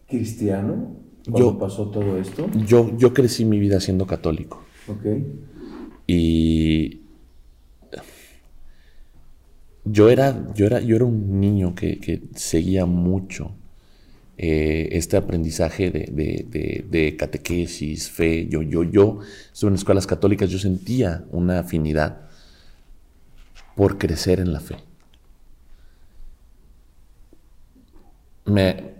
[0.07, 0.97] cristiano?
[1.27, 2.49] yo, pasó todo esto?
[2.65, 4.63] Yo, yo crecí mi vida siendo católico.
[4.87, 5.05] Ok.
[6.07, 7.04] Y
[9.85, 13.51] yo era, yo era, yo era un niño que, seguía mucho
[14.37, 18.47] eh, este aprendizaje de, catequesis, fe.
[18.47, 19.19] Yo, yo, yo
[19.53, 22.21] estuve en escuelas católicas, yo sentía una afinidad
[23.75, 24.77] por crecer en la fe.
[28.45, 28.95] Me,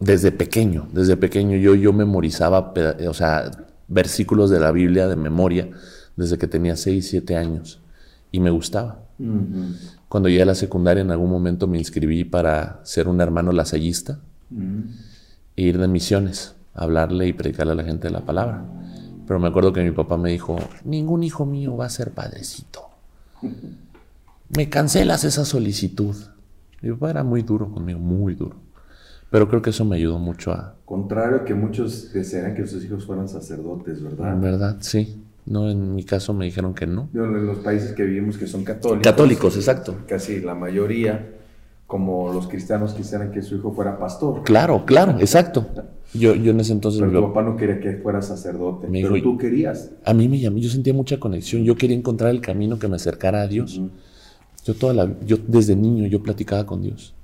[0.00, 2.72] desde pequeño, desde pequeño yo, yo memorizaba,
[3.08, 3.50] o sea,
[3.88, 5.70] versículos de la Biblia de memoria
[6.16, 7.80] desde que tenía 6, 7 años
[8.30, 9.07] y me gustaba.
[10.08, 14.20] Cuando llegué a la secundaria en algún momento me inscribí para ser un hermano lasallista
[15.56, 18.64] e ir de misiones, hablarle y predicarle a la gente de la palabra.
[19.26, 22.88] Pero me acuerdo que mi papá me dijo, ningún hijo mío va a ser padrecito.
[24.56, 26.16] Me cancelas esa solicitud.
[26.80, 28.56] Mi papá era muy duro conmigo, muy duro.
[29.30, 30.74] Pero creo que eso me ayudó mucho a...
[30.86, 34.32] Contrario a que muchos desearan que sus hijos fueran sacerdotes, ¿verdad?
[34.32, 35.22] En verdad, sí.
[35.48, 37.08] No, en mi caso me dijeron que no.
[37.14, 39.02] En los países que vivimos que son católicos.
[39.02, 39.96] Católicos, exacto.
[40.06, 41.34] Casi la mayoría,
[41.86, 44.42] como los cristianos quisieran que su hijo fuera pastor.
[44.44, 45.66] Claro, claro, exacto.
[46.14, 47.00] Yo, yo en ese entonces...
[47.00, 49.90] Pero tu papá no quería que fuera sacerdote, pero tú querías.
[50.04, 52.96] A mí me llamó, yo sentía mucha conexión, yo quería encontrar el camino que me
[52.96, 53.80] acercara a Dios.
[54.64, 57.14] Yo toda la, yo desde niño yo platicaba con Dios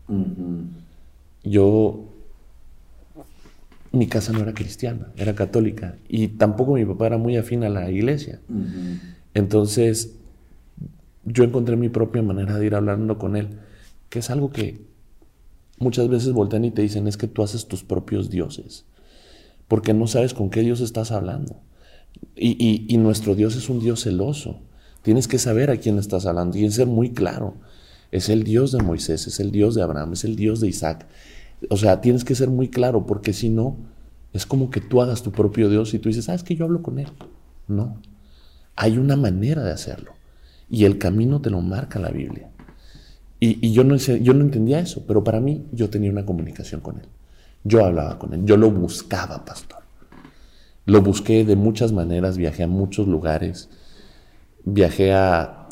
[1.45, 2.05] yo,
[3.95, 7.69] mi casa no era cristiana, era católica, y tampoco mi papá era muy afín a
[7.69, 8.41] la iglesia.
[9.35, 10.17] Entonces,
[11.25, 13.61] yo encontré mi propia manera de ir hablando con él,
[14.09, 14.83] que es algo que
[15.79, 18.85] muchas veces voltean y te dicen, es que tú haces tus propios dioses,
[19.69, 21.61] porque no sabes con qué Dios estás hablando.
[22.37, 24.61] Y, y nuestro Dios es un Dios celoso.
[25.03, 27.57] Tienes que saber a quién estás hablando y ser muy claro.
[28.11, 31.07] Es el Dios de Moisés, es el Dios de Abraham, es el Dios de Isaac.
[31.71, 33.77] O sea, tienes que ser muy claro porque si no,
[34.33, 36.65] es como que tú hagas tu propio Dios y tú dices, ah, es que yo
[36.65, 37.09] hablo con Él.
[37.69, 37.97] No.
[38.77, 40.13] Hay una manera de hacerlo.
[40.69, 42.51] Y el camino te lo marca la Biblia.
[43.41, 46.99] Y, yo, no, yo no entendía eso, pero para mí yo tenía una comunicación con
[46.99, 47.07] Él.
[47.63, 49.81] Yo hablaba con Él, yo lo buscaba, pastor.
[50.87, 53.69] Lo busqué de muchas maneras, viajé a muchos lugares,
[54.65, 55.69] viajé a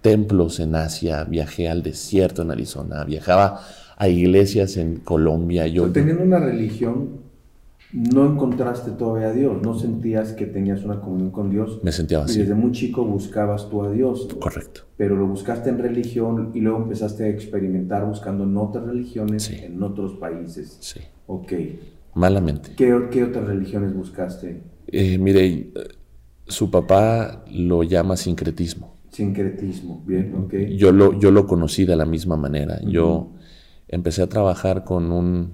[0.00, 3.60] templos en Asia, viajé al desierto en Arizona, viajaba
[3.98, 5.66] a iglesias en Colombia.
[5.66, 7.28] Yo, teniendo una religión
[7.92, 11.80] no encontraste todavía a Dios, no sentías que tenías una comunión con Dios.
[11.82, 12.36] Me sentía así.
[12.36, 14.28] Y desde muy chico buscabas tú a Dios.
[14.38, 14.82] Correcto.
[14.96, 19.82] Pero lo buscaste en religión y luego empezaste a experimentar buscando en otras religiones, en
[19.82, 20.76] otros países.
[20.80, 21.00] Sí.
[21.26, 21.52] Ok.
[22.14, 22.72] Malamente.
[22.76, 24.60] ¿Qué, otras religiones buscaste?
[24.88, 25.72] Eh, mire,
[26.46, 28.96] su papá lo llama sincretismo.
[29.10, 30.54] Sincretismo, bien, ok.
[30.76, 32.80] Yo lo, yo lo conocí de la misma manera.
[32.86, 33.32] Yo
[33.88, 35.52] empecé a trabajar con un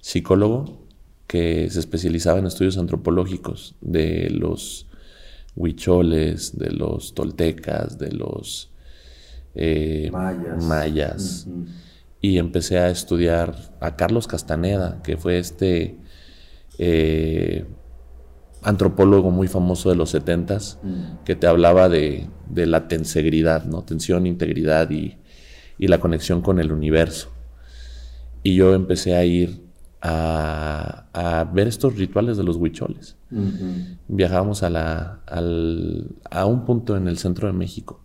[0.00, 0.84] psicólogo
[1.26, 4.86] que se especializaba en estudios antropológicos de los
[5.56, 8.70] huicholes, de los toltecas, de los
[9.54, 10.10] eh,
[10.62, 11.46] mayas.
[12.20, 15.98] Y empecé a estudiar a Carlos Castaneda, que fue este
[16.78, 17.66] eh,
[18.62, 21.24] antropólogo muy famoso de los setentas, mm.
[21.24, 23.82] que te hablaba de, la tensegridad, ¿no?
[23.82, 25.18] Tensión, integridad y,
[25.78, 27.33] y la conexión con el universo.
[28.44, 29.64] Y yo empecé a ir
[30.02, 33.16] a, ver estos rituales de los huicholes.
[34.06, 35.20] Viajábamos a, la,
[36.30, 38.00] a un punto en el centro de México.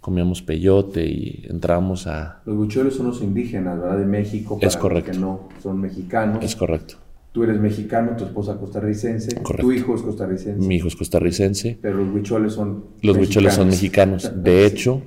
[0.00, 2.42] Comíamos peyote y entrábamos a...
[2.44, 3.98] Los huicholes son los indígenas, ¿verdad?
[3.98, 4.58] De México.
[4.60, 5.12] es correcto.
[5.12, 6.44] que no son mexicanos.
[6.44, 6.96] Es correcto.
[7.30, 9.62] Tú eres mexicano, tu esposa costarricense, correcto.
[9.62, 10.66] tu hijo es costarricense.
[10.66, 11.78] Mi hijo es costarricense.
[11.80, 14.30] Pero los huicholes son Los huicholes son mexicanos.
[14.36, 15.00] De hecho,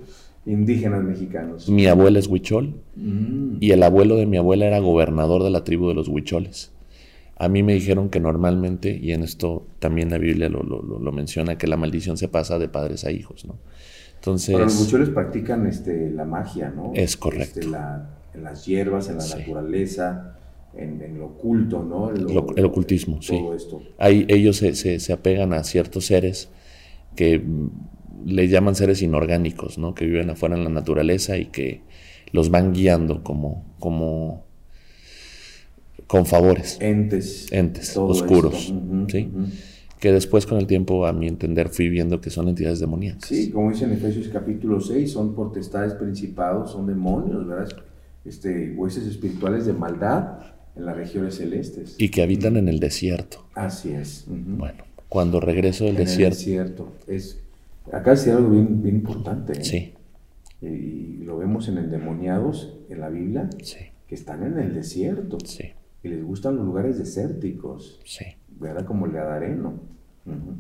[0.46, 1.70] indígenas mexicanos.
[1.70, 3.58] Mi abuela es huichol mm.
[3.60, 6.72] y el abuelo de mi abuela era gobernador de la tribu de los huicholes.
[7.38, 11.68] A mí me dijeron que normalmente, y en esto también la Biblia lo, menciona, que
[11.68, 13.58] la maldición se pasa de padres a hijos, ¿no?
[14.16, 14.56] Entonces...
[14.56, 16.92] Pero los huicholes practican este, la magia, ¿no?
[16.94, 17.60] Es correcto.
[17.60, 17.76] Este,
[18.34, 20.38] en las hierbas, en la naturaleza,
[20.78, 22.12] en, lo oculto, ¿no?
[22.12, 23.38] el ocultismo, sí.
[23.54, 23.82] Esto.
[23.98, 26.50] Ahí ellos se, se, se apegan a ciertos seres
[27.16, 27.42] que
[28.26, 29.94] le llaman seres inorgánicos, ¿no?
[29.94, 31.82] Que viven afuera en la naturaleza y que
[32.32, 34.46] los van guiando como, como
[36.08, 36.78] con favores.
[36.80, 37.52] Entes.
[37.52, 38.74] Entes, oscuros,
[39.08, 39.30] ¿sí?
[40.00, 43.28] Que después con el tiempo, a mi entender, fui viendo que son entidades demoníacas.
[43.28, 47.70] Sí, como dice en Efesios capítulo 6, son potestades principados, son demonios, ¿verdad?
[48.24, 50.40] Este, hueses espirituales de maldad
[50.76, 51.96] en las regiones celestes.
[51.98, 53.46] Y que habitan en el desierto.
[53.56, 54.26] Así es.
[54.28, 56.36] Bueno, cuando regreso del desierto.
[56.36, 56.94] El desierto.
[57.08, 57.45] Es
[57.92, 59.54] Acá es algo bien, bien importante.
[59.54, 59.64] ¿eh?
[59.64, 59.94] Sí.
[60.62, 63.78] Y lo vemos en endemoniados en la Biblia, sí.
[64.08, 65.38] que están en el desierto.
[65.44, 65.72] Sí.
[66.04, 68.00] Y les gustan los lugares desérticos.
[68.06, 68.26] Sí.
[68.60, 68.86] ¿Verdad?
[68.86, 69.80] Como el de Adareno.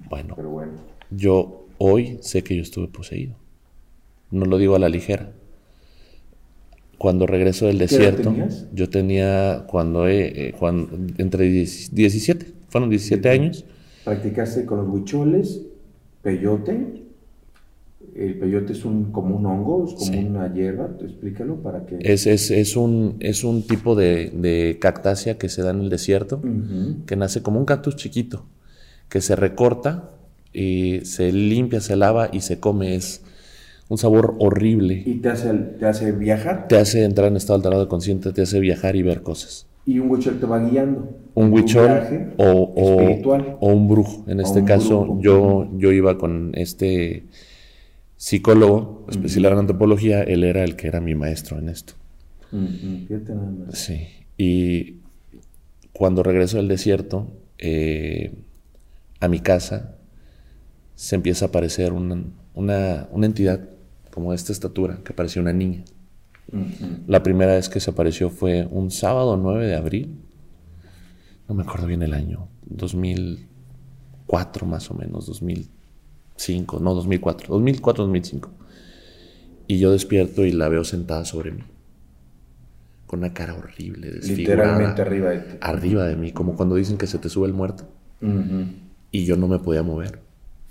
[0.09, 0.33] Bueno.
[0.35, 0.73] Pero bueno.
[1.09, 3.35] Yo hoy sé que yo estuve poseído.
[4.31, 5.31] No lo digo a la ligera.
[6.97, 8.33] Cuando regreso del desierto,
[8.73, 13.65] yo tenía cuando, eh, cuando entre 17, fueron 17 años.
[14.05, 15.61] ¿Practicaste con los bucholes,
[16.21, 17.04] peyote
[18.15, 21.97] el peyote es un, como un hongo, es como una hierba, explícalo para que...
[21.99, 25.89] Es, es, es, un, es un tipo de, de, cactácea que se da en el
[25.89, 26.41] desierto,
[27.05, 28.45] que nace como un cactus chiquito,
[29.09, 30.11] que se recorta
[30.53, 32.95] y se limpia, se lava y se come.
[32.95, 33.21] Es
[33.89, 35.03] un sabor horrible.
[35.05, 36.67] ¿Y te hace, te hace viajar?
[36.69, 39.67] Te hace entrar en estado alterado de consciente, te hace viajar y ver cosas.
[39.85, 41.09] Y un huichol te va guiando.
[41.35, 41.89] Un huichol
[42.37, 44.23] o, o, o, un brujo.
[44.27, 47.25] En este caso, yo, yo iba con este
[48.17, 51.93] psicólogo especializado en antropología, él era el que era mi maestro en esto.
[53.73, 54.07] Sí.
[54.37, 55.01] Y
[55.91, 58.33] cuando regreso del desierto, eh,
[59.19, 59.95] a mi casa,
[60.95, 62.23] se empieza a aparecer una,
[62.53, 63.69] una, entidad
[64.11, 65.83] como de esta estatura, que parecía una niña.
[67.07, 70.15] La primera vez que se apareció fue un sábado 9 de abril,
[71.49, 75.69] no me acuerdo bien el año, 2004 más o menos, 2000,
[76.37, 78.49] 5, no 2004, 2004, 2005.
[79.67, 81.63] Y yo despierto y la veo sentada sobre mí.
[83.07, 84.63] Con una cara horrible, desfigurada.
[84.63, 85.57] Literalmente arriba de ti.
[85.61, 87.87] Arriba de mí, como cuando dicen que se te sube el muerto.
[89.11, 90.19] Y yo no me podía mover.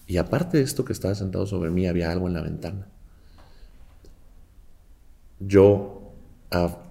[0.07, 2.89] Y aparte de esto que estaba sentado sobre mí, había algo en la ventana.
[5.41, 6.13] Yo...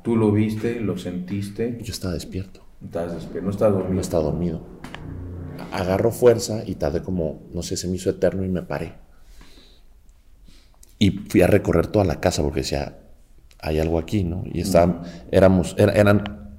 [0.03, 1.79] Tú lo viste, lo sentiste.
[1.81, 2.61] Yo estaba despierto.
[2.83, 3.93] Estabas despierto, no estaba dormido.
[3.93, 4.61] No estaba dormido
[5.71, 8.93] agarro fuerza y tardé como, no sé, se me hizo eterno y me paré.
[10.99, 12.97] Y fui a recorrer toda la casa porque decía,
[13.59, 14.43] hay algo aquí, ¿no?
[14.45, 16.51] Y estaban, éramos, eran,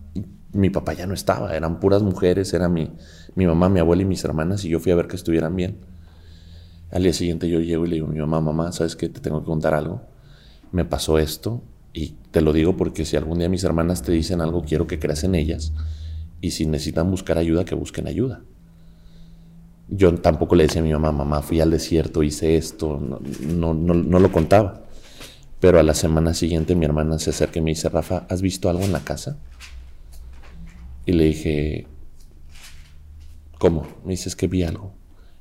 [0.52, 2.90] mi papá ya no estaba, eran puras mujeres, era mi,
[3.34, 5.78] mi mamá, mi abuela y mis hermanas, y yo fui a ver que estuvieran bien.
[6.90, 9.08] Al día siguiente yo llego y le digo a mi mamá, mamá, ¿sabes qué?
[9.08, 10.02] Te tengo que contar algo.
[10.72, 11.62] Me pasó esto
[11.92, 14.98] y te lo digo porque si algún día mis hermanas te dicen algo, quiero que
[14.98, 15.72] creas en ellas.
[16.40, 18.42] Y si necesitan buscar ayuda, que busquen ayuda.
[19.88, 23.94] Yo tampoco le decía a mi mamá, mamá, fui al desierto, hice esto, no, no,
[23.94, 24.82] no, lo contaba.
[25.60, 28.68] Pero a la semana siguiente mi hermana se acerca y me dice, Rafa, ¿has visto
[28.68, 29.38] algo en la casa?
[31.06, 31.86] Y le dije,
[33.58, 33.86] ¿cómo?
[34.04, 34.92] Me dice, es que vi algo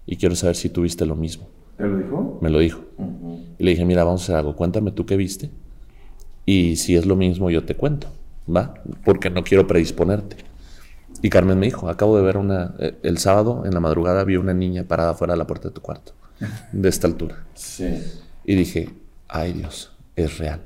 [0.05, 1.47] y quiero saber si tú viste lo mismo.
[1.77, 2.39] ¿Te lo dijo?
[2.41, 2.81] Me lo dijo.
[3.57, 5.49] Y le dije, mira, vamos a hacer algo, cuéntame tú qué viste
[6.45, 8.07] y si es lo mismo yo te cuento,
[8.53, 8.73] ¿va?
[9.05, 10.37] Porque no quiero predisponerte.
[11.23, 14.35] Y Carmen me dijo, acabo de ver una, eh, el sábado en la madrugada vi
[14.35, 16.11] una niña parada fuera de la puerta de tu cuarto,
[16.73, 17.45] de esta altura.
[17.53, 18.03] Sí.
[18.43, 18.89] Y dije,
[19.29, 20.61] ay Dios, es real.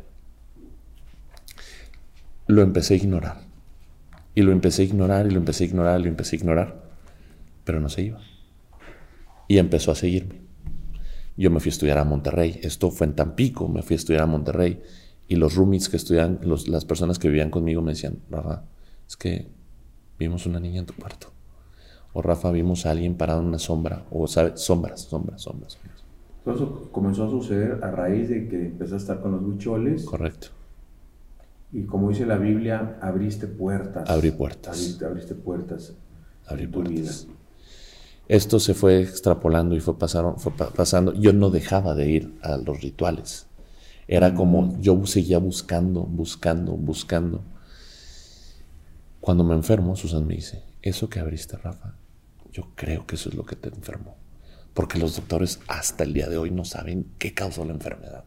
[2.48, 3.42] Lo empecé a ignorar.
[4.34, 6.82] Y lo empecé a ignorar y lo empecé a ignorar y lo empecé a ignorar.
[7.64, 8.20] Pero no se iba.
[9.48, 10.42] Y empezó a seguirme.
[11.36, 12.60] Yo me fui a estudiar a Monterrey.
[12.64, 13.68] Esto fue en Tampico.
[13.68, 14.82] Me fui a estudiar a Monterrey.
[15.28, 18.64] Y los roomies que estudian, las personas que vivían conmigo me decían, Rafa,
[19.08, 19.57] es que
[20.20, 21.28] vimos una niña en tu cuarto.
[22.14, 24.04] O Rafa, vimos a alguien parado en una sombra.
[24.12, 24.60] O, ¿sabes?
[24.62, 25.78] Sombras, sombras, sombras.
[26.44, 30.04] Todo eso comenzó a suceder a raíz de que empezó a estar con los bucholes.
[30.06, 30.48] Correcto.
[31.74, 34.10] Y como dice la Biblia, abriste puertas.
[34.10, 34.78] Abrí puertas.
[34.78, 35.94] Abriste, abriste puertas.
[36.48, 36.94] Abrí tu vida.
[37.02, 37.28] puertas.
[38.30, 41.14] Esto se fue extrapolando y fue, pasaron, fue pa- pasando.
[41.14, 43.48] Yo no dejaba de ir a los rituales.
[44.08, 47.42] Era como yo seguía buscando, buscando, buscando.
[49.28, 51.96] Cuando me enfermo, Susan me dice, eso que abriste, Rafa,
[52.54, 54.16] yo creo que eso es lo que te enfermó.
[54.74, 58.24] Porque los doctores hasta el día de hoy no saben qué causó la enfermedad.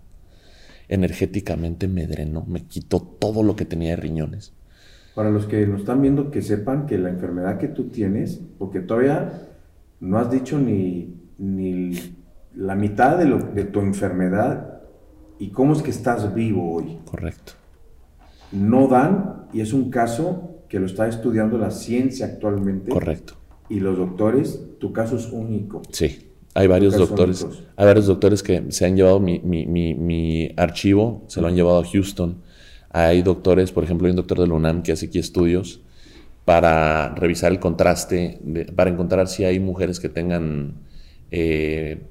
[0.89, 4.53] Energéticamente me drenó, me quitó todo lo que tenía de riñones.
[5.15, 8.81] Para los que nos están viendo, que sepan que la enfermedad que tú tienes, porque
[8.81, 9.49] todavía
[10.01, 11.93] no has dicho ni, ni
[12.55, 14.83] la mitad de, lo, de tu enfermedad
[15.39, 16.99] y cómo es que estás vivo hoy.
[17.07, 17.55] Correcto.
[18.53, 22.91] No dan, y es un caso que lo está estudiando la ciencia actualmente.
[22.91, 23.35] Correcto.
[23.69, 25.83] Y los doctores, tu caso es único.
[25.91, 27.65] Sí, hay varios doctores, únicos.
[27.77, 31.57] hay varios doctores que se han llevado mi, mi- mi- mi archivo, se lo han
[31.57, 32.37] llevado a Houston.
[32.91, 35.81] Hay doctores, por ejemplo, hay un doctor de la UNAM que hace aquí estudios
[36.45, 40.75] para revisar el contraste, de- para encontrar si hay mujeres que tengan
[41.33, 42.03] eh,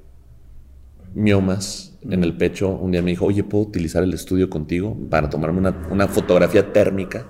[1.13, 2.69] miomas en el pecho.
[2.69, 6.71] Un día me dijo, oye, ¿puedo utilizar el estudio contigo para tomarme una, una fotografía
[6.71, 7.27] térmica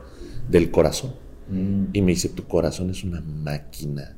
[0.50, 1.14] del corazón?
[1.94, 4.16] Y me dice, tu corazón es una máquina.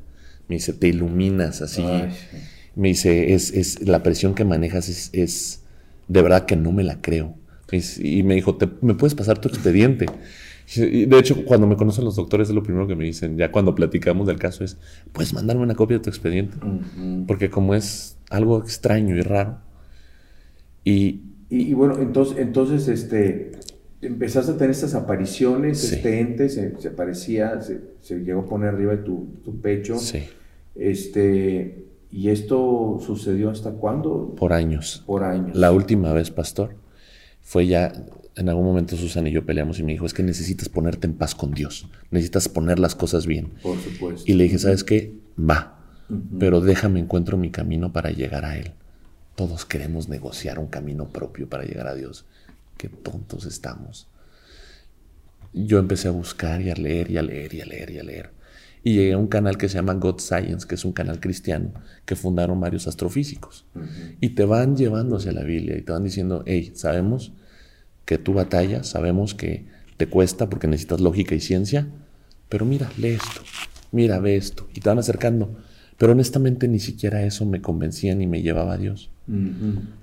[0.49, 1.81] Me dice, te iluminas así.
[1.81, 2.37] Ay, sí.
[2.75, 5.61] Me dice, es, es, la presión que manejas es, es
[6.09, 7.35] de verdad que no me la creo.
[7.71, 10.07] Me dice- Y me dijo, "¿Te- ¿me puedes pasar tu expediente?
[10.75, 13.49] Y de hecho, cuando me conocen los doctores, es lo primero que me dicen, ya
[13.51, 14.77] cuando platicamos del caso, es,
[15.13, 16.57] ¿puedes mandarme una copia de tu expediente?
[16.57, 17.25] Ujú.
[17.27, 19.57] Porque como es algo extraño y raro,
[20.83, 23.51] y Y, y bueno, entonces, entonces este,
[24.01, 25.95] empezaste a tener estas apariciones, Sí.
[25.95, 29.97] este ente se, se aparecía, se, se llegó a poner arriba de tu, tu pecho.
[29.97, 30.23] sí,
[30.75, 34.35] Este, ¿Y esto sucedió hasta cuándo?
[34.35, 35.03] por años.
[35.05, 35.55] Por años.
[35.55, 36.75] La última vez, pastor,
[37.41, 37.93] fue ya,
[38.35, 41.13] en algún momento Susan y yo peleamos y me dijo, es que necesitas ponerte en
[41.13, 43.51] paz con Dios, necesitas poner las cosas bien.
[43.63, 44.23] Por supuesto.
[44.29, 45.13] Y le dije, ¿sabes qué?
[45.39, 45.77] Va,
[46.37, 48.71] pero déjame encuentro mi camino para llegar a Él.
[49.35, 52.25] Todos queremos negociar un camino propio para llegar a Dios.
[52.81, 54.07] Qué tontos estamos.
[55.53, 58.03] Yo empecé a buscar y a leer y a leer y a leer y a
[58.03, 58.31] leer.
[58.83, 61.73] Y llegué a un canal que se llama God Science, que es un canal cristiano
[62.05, 63.67] que fundaron varios astrofísicos.
[64.19, 67.33] Y te van llevando hacia la Biblia y te van diciendo, hey, sabemos
[68.05, 69.67] que tú batallas, sabemos que
[69.97, 71.87] te cuesta porque necesitas lógica y ciencia,
[72.49, 73.41] pero mira, lee esto,
[73.91, 75.55] mira, ve esto, y te van acercando.
[75.99, 79.11] Pero honestamente ni siquiera eso me convencía ni me llevaba a Dios.
[79.27, 80.00] Ujú.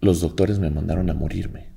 [0.00, 1.70] Los doctores me mandaron a morirme.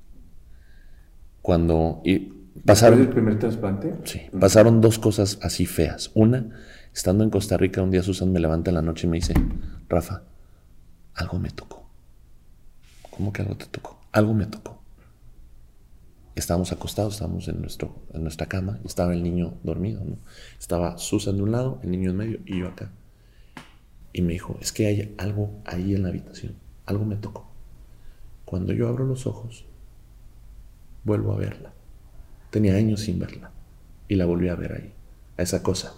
[1.42, 3.96] Cuando y ¿Después pasaron, del primer trasplante?
[4.04, 6.12] Sí, pasaron dos cosas así feas.
[6.14, 6.50] Una,
[6.94, 9.34] estando en Costa Rica, un día Susan me levanta en la noche y me dice,
[9.88, 10.24] Rafa,
[11.14, 11.90] algo me tocó.
[13.10, 14.02] ¿Cómo que algo te tocó?
[14.12, 14.82] Algo me tocó.
[16.36, 20.04] Estábamos acostados, estábamos en, nuestro, en nuestra cama y estaba el niño dormido.
[20.04, 20.18] ¿no?
[20.60, 22.92] Estaba Susan de un lado, el niño en medio y yo acá.
[24.12, 26.56] Y me dijo, es que hay algo ahí en la habitación.
[26.86, 27.49] Algo me tocó.
[28.50, 29.68] Cuando yo abro los ojos,
[31.04, 31.72] vuelvo a verla.
[32.50, 33.52] Tenía años sin verla
[34.08, 34.94] y la volví a ver ahí,
[35.38, 35.94] a esa cosa.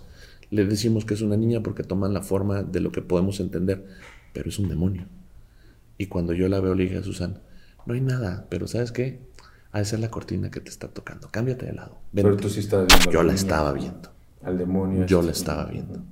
[0.49, 3.87] Le decimos que es una niña porque toman la forma de lo que podemos entender,
[4.33, 5.05] pero es un demonio.
[5.97, 7.39] Y cuando yo la veo, le dije a Susana,
[7.85, 9.21] no hay nada, pero ¿sabes qué?
[9.71, 11.29] A esa es la cortina que te está tocando.
[11.31, 12.01] Cámbiate de lado.
[12.13, 12.43] Pero Vente".
[12.43, 14.11] tú sí estabas viendo Yo la niña, estaba viendo.
[14.43, 15.05] Al demonio.
[15.05, 15.25] Yo este.
[15.27, 16.03] la estaba viendo.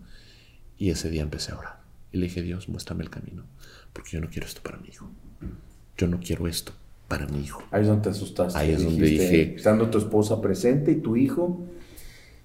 [0.77, 1.81] Y ese día empecé a orar.
[2.13, 3.43] Y le dije, Dios, muéstrame el camino.
[3.91, 5.11] Porque yo no quiero esto para mi hijo.
[5.99, 6.71] Yo no quiero esto
[7.07, 7.61] para mi hijo.
[7.71, 8.57] Ahí es donde te asustaste.
[8.57, 11.65] Ahí es donde Dijiste, dije- Estando tu esposa presente y tu hijo.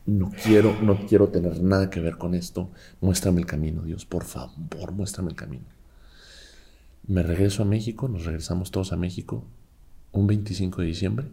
[0.07, 2.69] No quiero, no quiero tener nada que ver con esto.
[3.01, 4.05] Muéstrame el camino, Dios.
[4.05, 5.65] Por favor, muéstrame el camino.
[7.07, 9.45] Me regreso a México, nos regresamos todos a México
[10.13, 11.27] un 25 de diciembre.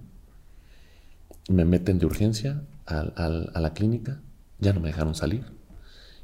[1.49, 4.19] Me meten de urgencia a la clínica.
[4.59, 5.45] Ya no me dejaron salir.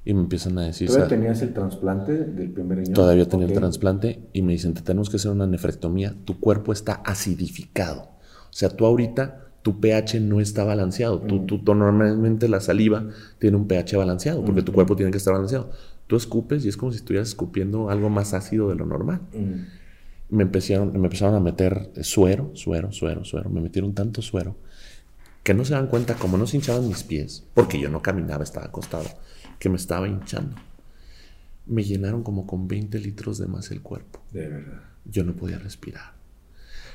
[0.10, 0.88] Y me empiezan a decir...
[0.88, 2.94] ¿Todavía "Sa- tenías el trasplante del primer riñón?
[2.94, 6.72] Todavía tenía el trasplante y me dicen, te tenemos que hacer una nefrectomía, tu cuerpo
[6.72, 8.04] está acidificado.
[8.50, 11.20] O sea, tú ahorita, tu pH no está balanceado.
[11.20, 13.06] Tú, tú- tú normalmente la saliva
[13.38, 15.72] tiene un pH balanceado, porque tu cuerpo tiene que estar balanceado.
[16.08, 19.20] Tú escupes y es como si estuvieras escupiendo algo más ácido de lo normal.
[19.34, 20.36] Mm.
[20.38, 23.50] Me empezaron, me empezaron a meter suero, suero, suero, suero.
[23.50, 24.56] Me metieron tanto suero
[25.44, 28.44] que no se dan cuenta, como no se hinchaban mis pies, porque yo no caminaba,
[28.44, 29.06] estaba acostado,
[29.60, 30.56] que me estaba hinchando.
[31.66, 34.22] Me llenaron como con 20 litros de más el cuerpo.
[34.32, 34.82] De verdad.
[35.06, 36.14] Yo no podía respirar.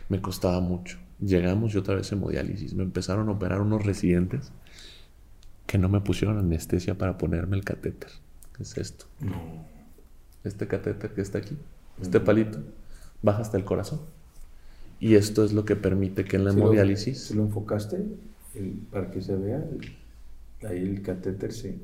[0.08, 0.98] Me costaba mucho.
[1.20, 2.74] Llegamos y otra vez hemodiálisis.
[2.74, 4.50] Me empezaron a operar unos residentes
[5.66, 8.10] que no me pusieron anestesia para ponerme el catéter.
[8.56, 9.06] ¿Qué es esto?
[10.44, 11.56] Este catéter que está aquí,
[12.00, 12.58] este palito,
[13.22, 14.00] baja hasta el corazón.
[14.98, 17.20] Y esto es lo que permite que en la ¿Sí lo- hemodiálisis...
[17.28, 17.96] ¿Sí lo enfocaste?
[18.54, 19.58] El- para que se vea.
[19.58, 19.96] el-
[20.68, 21.80] ahí el catéter, sí.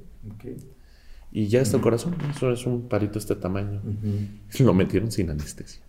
[1.33, 2.17] Y ya está el corazón.
[2.35, 3.81] Eso es un palito de este tamaño.
[4.59, 5.83] Lo metieron sin anestesia.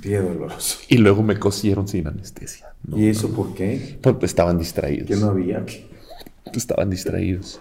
[0.00, 0.78] Qué doloroso.
[0.88, 2.68] Y luego me cosieron sin anestesia.
[2.86, 3.98] No, ¿Y eso por qué?
[4.00, 5.06] Porque estaban distraídos.
[5.08, 5.64] Que no había.
[6.54, 7.60] estaban distraídos.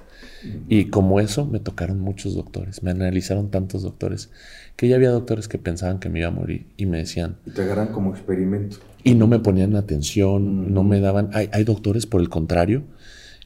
[0.68, 4.32] Y como eso, me tocaron muchos doctores, me analizaron tantos doctores,
[4.76, 7.52] que ya había doctores que pensaban que me iba a morir y me decían, Y
[7.52, 8.78] te agarran como experimento.
[9.04, 12.82] y no me ponían atención, no me daban, hay, hay doctores por el contrario,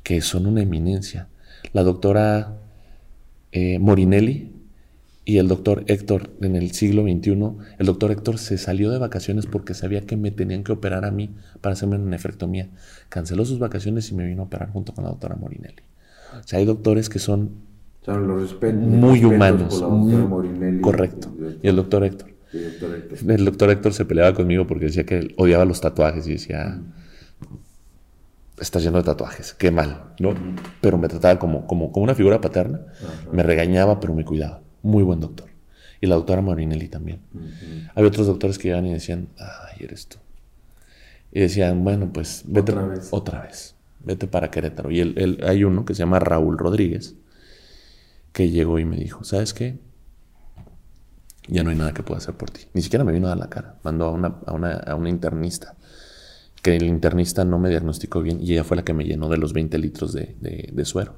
[0.03, 1.27] que son una eminencia.
[1.73, 2.57] La doctora
[3.51, 4.51] eh, Morinelli
[5.25, 7.31] y el doctor Héctor en el siglo XXI,
[7.79, 11.11] el doctor Héctor se salió de vacaciones porque sabía que me tenían que operar a
[11.11, 12.69] mí para hacerme una nefrectomía.
[13.09, 15.81] Canceló sus vacaciones y me vino a operar junto con la doctora Morinelli.
[16.39, 17.49] O sea, hay doctores que son
[18.01, 18.75] O sea, los respeto.
[18.77, 19.81] muy humanos.
[19.89, 21.33] muy- correcto.
[21.63, 22.29] Y el doctor Héctor.
[22.53, 23.31] el doctor Héctor.
[23.31, 26.79] El doctor Héctor se peleaba conmigo porque decía que odiaba los tatuajes y decía,
[28.59, 30.33] estás lleno de tatuajes, qué mal, ¿no?
[30.81, 32.81] Pero me trataba como, como, como una figura paterna,
[33.31, 34.61] me regañaba, pero me cuidaba.
[34.81, 35.49] Muy buen doctor.
[36.01, 37.21] Y la doctora Marinelli también.
[37.95, 40.17] Había otros doctores que iban y decían, ay, eres tú.
[41.31, 43.07] Y decían, bueno, pues vete Otra vez.
[43.11, 44.91] otra vez, vete para Querétaro.
[44.91, 47.15] Y él, él- hay uno que se llama Raúl Rodríguez,
[48.31, 49.79] que llegó y me dijo, ¿sabes qué?
[51.47, 52.61] ya no hay nada que pueda hacer por ti.
[52.73, 53.75] Ni siquiera me vino a dar la cara.
[53.83, 55.75] Mandó a una, a una, a una internista.
[56.65, 59.37] Que el internista no me diagnosticó bien y ella fue la que me llenó de
[59.37, 61.13] los 20 litros de, de- de suero.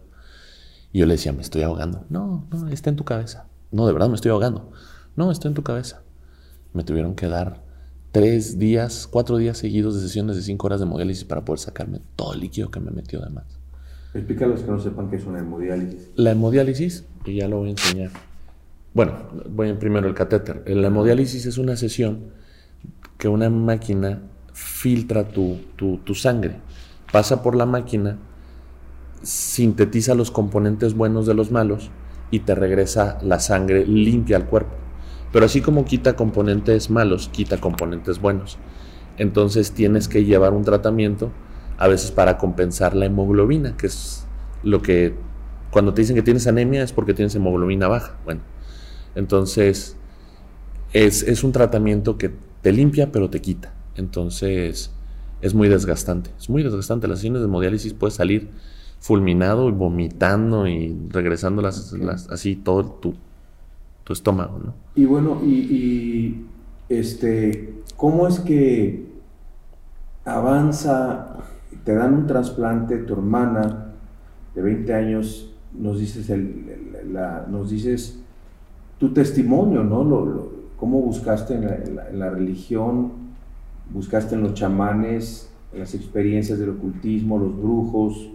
[0.91, 2.05] Y yo le decía, me estoy ahogando.
[2.09, 3.47] No, no, está en tu cabeza.
[3.71, 4.71] No, de verdad me estoy ahogando.
[5.15, 6.01] No, está en tu cabeza.
[6.73, 7.63] Me tuvieron que dar
[8.11, 12.01] tres días, cuatro días seguidos de sesiones de cinco horas de hemodiálisis para poder sacarme
[12.17, 13.45] todo el líquido que me metió de más.
[14.13, 16.09] Explica a los que no sepan qué es una hemodiálisis.
[16.15, 18.11] La hemodiálisis, y ya lo voy a enseñar.
[18.93, 19.13] Bueno,
[19.49, 20.63] voy primero el catéter.
[20.67, 22.31] La hemodiálisis es una sesión
[23.17, 24.21] que una máquina
[24.57, 26.55] filtra tu, tu- sangre,
[27.11, 28.17] pasa por la máquina,
[29.21, 31.89] sintetiza los componentes buenos de los malos
[32.31, 34.73] y te regresa la sangre limpia al cuerpo.
[35.31, 38.57] Pero así como quita componentes malos, quita componentes buenos.
[39.17, 41.31] Entonces tienes que llevar un tratamiento
[41.77, 44.25] a veces para compensar la hemoglobina, que es
[44.63, 45.15] lo que
[45.71, 48.17] cuando te dicen que tienes anemia es porque tienes hemoglobina baja.
[48.25, 48.41] Bueno,
[49.15, 49.97] entonces
[50.93, 52.31] es, es un tratamiento que
[52.61, 53.73] te limpia pero te quita.
[53.97, 54.91] Entonces
[55.41, 56.29] es muy desgastante.
[56.39, 57.07] Es muy desgastante.
[57.07, 58.49] Las sesiones de hemodiálisis puedes salir
[58.99, 63.13] fulminado y vomitando y regresando las, las- así todo tu,
[64.03, 64.73] tu estómago, ¿no?
[64.95, 66.45] Y bueno, y, y,
[66.89, 69.05] este, ¿cómo es que
[70.25, 71.37] avanza,
[71.83, 73.93] te dan un trasplante, tu hermana
[74.55, 78.19] de 20 años, nos dices, el, el- la- nos dices
[78.97, 80.03] tu testimonio, ¿no?
[80.03, 83.11] Lo, lo- cómo buscaste en la, en la- en la religión,
[83.91, 88.29] buscaste en los chamanes, las experiencias del ocultismo, los brujos,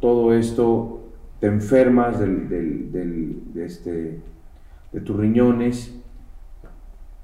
[0.00, 1.00] todo esto,
[1.40, 4.20] te enfermas del, del- del- de, este,
[4.92, 5.94] de tus riñones,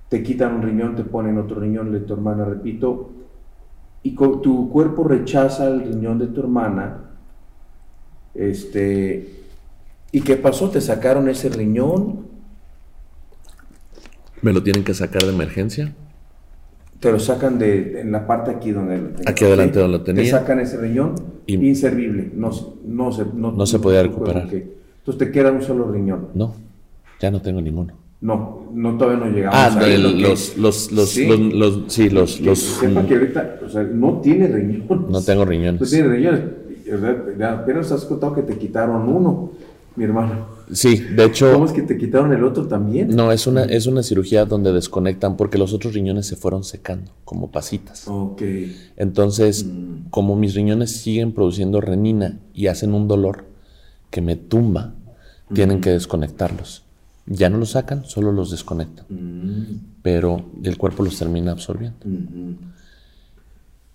[0.09, 3.11] te quitan un riñón, te ponen otro riñón de tu hermana, repito,
[4.03, 6.99] y tu cuerpo rechaza el riñón de tu hermana,
[8.35, 9.35] este,
[10.13, 10.71] ¿y qué pasó?
[10.71, 12.27] ¿Te sacaron ese riñón?
[14.43, 15.93] Me lo tienen que sacar de emergencia.
[17.01, 19.31] Te lo sacan de en la parte aquí donde lo tenía.
[19.31, 20.31] Aquí adelante donde lo Te tenía.
[20.31, 21.15] sacan ese riñón
[21.47, 22.31] Y- inservible.
[22.35, 24.45] No, se- no, se, no, No se podía no- recuperar.
[24.47, 24.53] ok.
[24.53, 26.29] Entonces te queda un solo riñón.
[26.35, 26.55] No,
[27.21, 27.95] ya no tengo ninguno.
[28.21, 31.27] No, no todavía no llegamos Ah, a el- lo que- los, los, los, Sí.
[31.27, 35.07] los, los- sí, los, que los, sepa que ahorita, o sea, no tiene riñón.
[35.11, 35.89] no tengo No riñones.
[35.91, 36.41] tiene riñones.
[37.43, 39.53] Apenas has contado que te quitaron uno,
[39.97, 40.60] mi hermano.
[40.73, 43.09] Sí, de ¿Cómo hecho, es que te quitaron el otro también?
[43.15, 47.11] no, es una, es una cirugía donde desconectan porque los otros riñones se fueron secando,
[47.25, 48.07] como pasitas.
[48.07, 48.43] Ok.
[48.97, 49.67] Entonces,
[50.11, 53.47] como mis riñones siguen produciendo renina y hacen un dolor
[54.11, 54.95] que me tumba,
[55.53, 56.85] tienen que desconectarlos.
[57.27, 59.07] Ya no los sacan, solo los desconectan.
[59.09, 61.99] Mm, Pero el cuerpo los termina absorbiendo.
[62.05, 62.55] mm.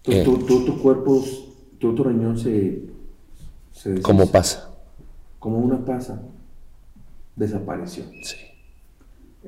[0.03, 0.23] Tu, Eh.
[0.23, 1.23] tu, tu, tu cuerpo,
[1.79, 2.83] tu otro riñón se,
[3.73, 4.01] se.
[4.01, 4.69] ¿Cómo pasa?
[5.39, 6.21] Como una pasa.
[7.35, 8.03] Desapareció.
[8.23, 8.37] Sí.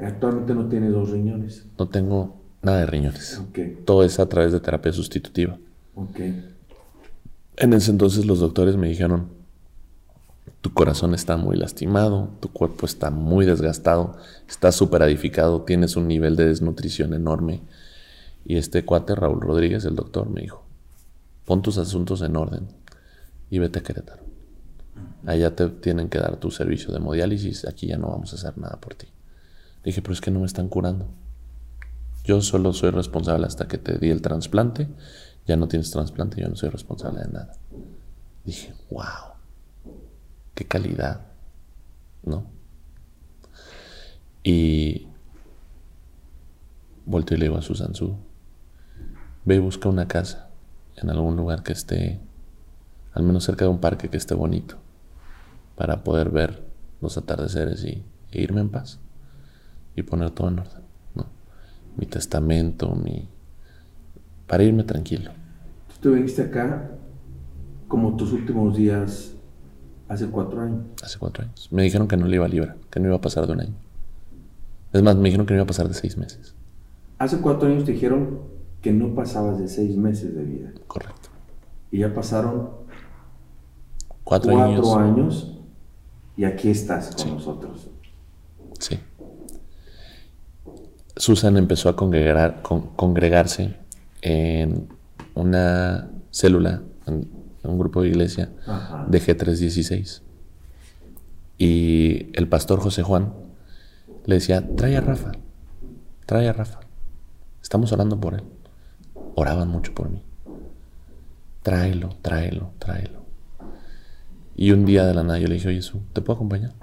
[0.01, 1.65] Actualmente no tiene dos riñones.
[1.77, 3.39] No tengo nada de riñones.
[3.49, 5.57] Ok, Todo es a través de terapia sustitutiva.
[5.95, 6.19] ok.
[7.59, 9.29] En ese entonces los doctores me dijeron,
[10.61, 14.15] tu corazón está muy lastimado, tu cuerpo está muy desgastado,
[14.47, 17.61] está súper adificado, tienes un nivel de desnutrición enorme.
[18.45, 20.63] Y este cuate, Raúl Rodríguez, el doctor, me dijo,
[21.45, 22.67] pon tus asuntos en orden
[23.49, 24.21] y vete a Querétaro.
[25.25, 28.57] Allá te tienen que dar tu servicio de hemodiálisis, aquí ya no vamos a hacer
[28.57, 29.07] nada por ti.
[29.83, 31.07] Dije, pero es que no me están curando.
[32.23, 34.89] Yo solo soy responsable hasta que te di el trasplante.
[35.45, 37.53] Ya no tienes trasplante, yo no soy responsable de nada.
[38.43, 39.35] Dije, wow,
[40.53, 41.27] qué calidad,
[42.23, 42.45] ¿no?
[44.43, 45.07] Y
[47.05, 48.17] volteo y le digo a Susan Su,
[49.45, 50.49] ve y busca una casa
[50.97, 52.19] en algún lugar que esté,
[53.13, 54.77] al menos cerca de un parque que esté bonito,
[55.77, 56.63] para poder ver
[57.01, 58.99] los atardeceres y, e irme en paz
[59.95, 60.81] y poner todo en orden,
[61.15, 61.27] ¿no?
[61.95, 63.29] Mi testamento, mi...
[64.47, 65.31] para irme tranquilo.
[66.01, 66.91] Tú viniste acá
[67.87, 69.33] como tus últimos días
[70.09, 70.85] hace cuatro años.
[71.03, 71.69] Hace cuatro años.
[71.71, 73.61] Me dijeron que no le iba a librar, que no iba a pasar de un
[73.61, 73.75] año.
[74.93, 76.55] Es más, me dijeron que no iba a pasar de seis meses.
[77.19, 78.39] Hace cuatro años te dijeron
[78.81, 80.71] que no pasabas de seis meses de vida.
[80.87, 81.29] Correcto.
[81.91, 82.69] Y ya pasaron
[84.23, 84.95] Cuatro, cuatro años.
[84.95, 85.56] años
[86.37, 87.89] y aquí estás con nosotros.
[88.79, 88.99] Sí.
[91.15, 93.75] Susan empezó a congregar, con- congregarse
[94.21, 94.87] en
[95.33, 97.27] una célula, en
[97.63, 99.05] un grupo de iglesia Ajá.
[99.09, 100.21] de G316.
[101.57, 103.33] Y el pastor José Juan
[104.25, 105.31] le decía, trae a Rafa,
[106.27, 106.81] trae a Rafa.
[107.63, 108.43] Estamos orando por él.
[109.35, 110.21] Oraban mucho por mí.
[111.63, 113.16] Tráelo, tráelo, tráelo.
[114.57, 116.73] Y un día de la nada yo le dije, oye, Su, ¿te puedo acompañar?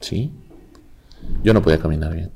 [0.00, 0.32] Sí.
[1.44, 2.32] Yo no podía caminar bien.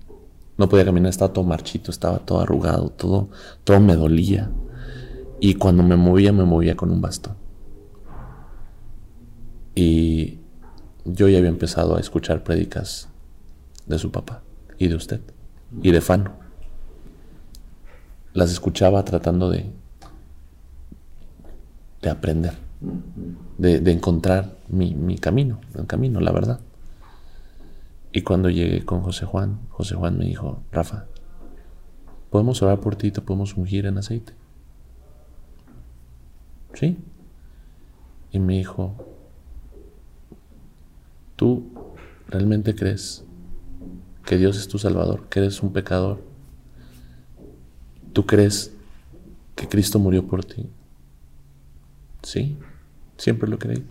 [0.57, 3.29] No podía caminar, estaba todo marchito, estaba todo arrugado, todo,
[3.65, 4.51] todo me dolía.
[5.41, 7.37] Y cuando me movía, me movía con un bastón.
[9.75, 10.39] Y
[11.05, 13.09] yo ya había empezado a escuchar prédicas
[13.87, 14.43] de su papá
[14.79, 15.21] y de usted
[15.83, 16.33] y de Fano.
[18.33, 19.71] Las escuchaba tratando de,
[22.03, 22.55] de aprender,
[23.59, 26.61] de, encontrar mi, mi camino, el camino, la verdad.
[28.13, 31.07] Y cuando llegué con José Juan, José Juan me dijo, Rafa,
[32.31, 34.33] podemos orar por ti, te podemos ungir en aceite.
[36.75, 36.97] ¿Sí?
[38.31, 38.95] Y me dijo,
[41.37, 41.65] ¿tú
[42.29, 43.25] realmente crees
[44.25, 46.23] que Dios es tu Salvador, que eres un pecador?
[48.13, 48.73] ¿Tú crees
[49.55, 50.69] que Cristo murió por ti?
[52.23, 52.57] Sí,
[53.17, 53.85] siempre lo creí.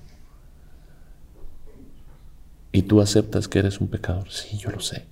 [2.72, 4.32] ¿Y tú aceptas que eres un pecador?
[4.32, 5.06] Sí, yo lo sé.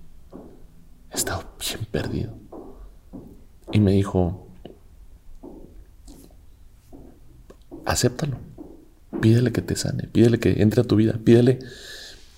[1.12, 2.34] He estado bien perdido.
[3.72, 4.48] Y me dijo,
[7.86, 8.38] acéptalo.
[9.22, 11.60] Pídele que te sane, pídele que entre a tu vida, pídele.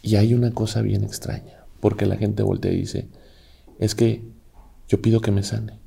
[0.02, 3.08] Y hay una cosa bien extraña, porque la gente voltea y dice,
[3.80, 4.22] es que
[4.90, 5.80] yo pido que me sane.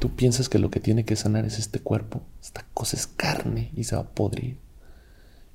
[0.00, 3.70] Tú piensas que lo que tiene que sanar es este cuerpo, esta cosa es carne
[3.76, 4.63] y se va a podrir.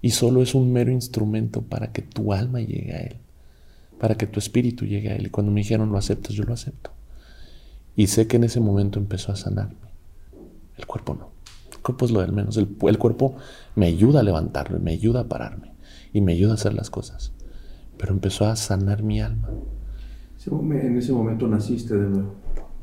[0.01, 3.17] Y solo es un mero instrumento para que tu alma llegue a Él,
[3.99, 5.27] para que tu espíritu llegue a Él.
[5.27, 6.91] Y cuando me dijeron lo aceptas, yo lo acepto.
[7.95, 9.89] Y sé que en ese momento empezó a sanarme.
[10.77, 11.31] El cuerpo no.
[11.71, 12.55] El cuerpo es lo del menos.
[12.57, 13.35] El, el cuerpo
[13.75, 15.73] me ayuda a levantarme, me ayuda a pararme
[16.13, 17.33] y me ayuda a hacer las cosas.
[17.97, 19.49] Pero empezó a sanar mi alma.
[20.45, 22.35] En ese momento naciste de nuevo.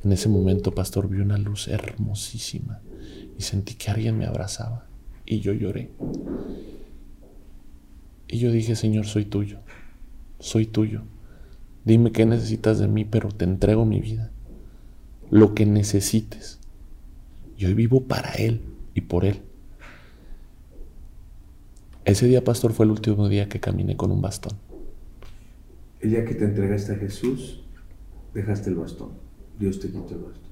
[0.05, 2.81] En ese momento, pastor, vi una luz hermosísima
[3.39, 4.87] y sentí que alguien me abrazaba
[5.25, 5.91] y yo lloré.
[8.29, 9.59] Y yo dije, Señor, soy tuyo,
[10.39, 11.03] soy tuyo.
[11.85, 14.33] Dime qué necesitas de mí, pero te entrego mi vida.
[15.31, 16.59] Lo que necesites.
[17.57, 18.61] Yo vivo para Él
[18.95, 19.43] y por Él.
[22.05, 24.53] Ese día, pastor, fue el último día que caminé con un bastón.
[26.01, 27.63] El día que te entregaste a Jesús,
[28.35, 29.11] dejaste el bastón.
[29.59, 30.51] Dios te quitó el bastón.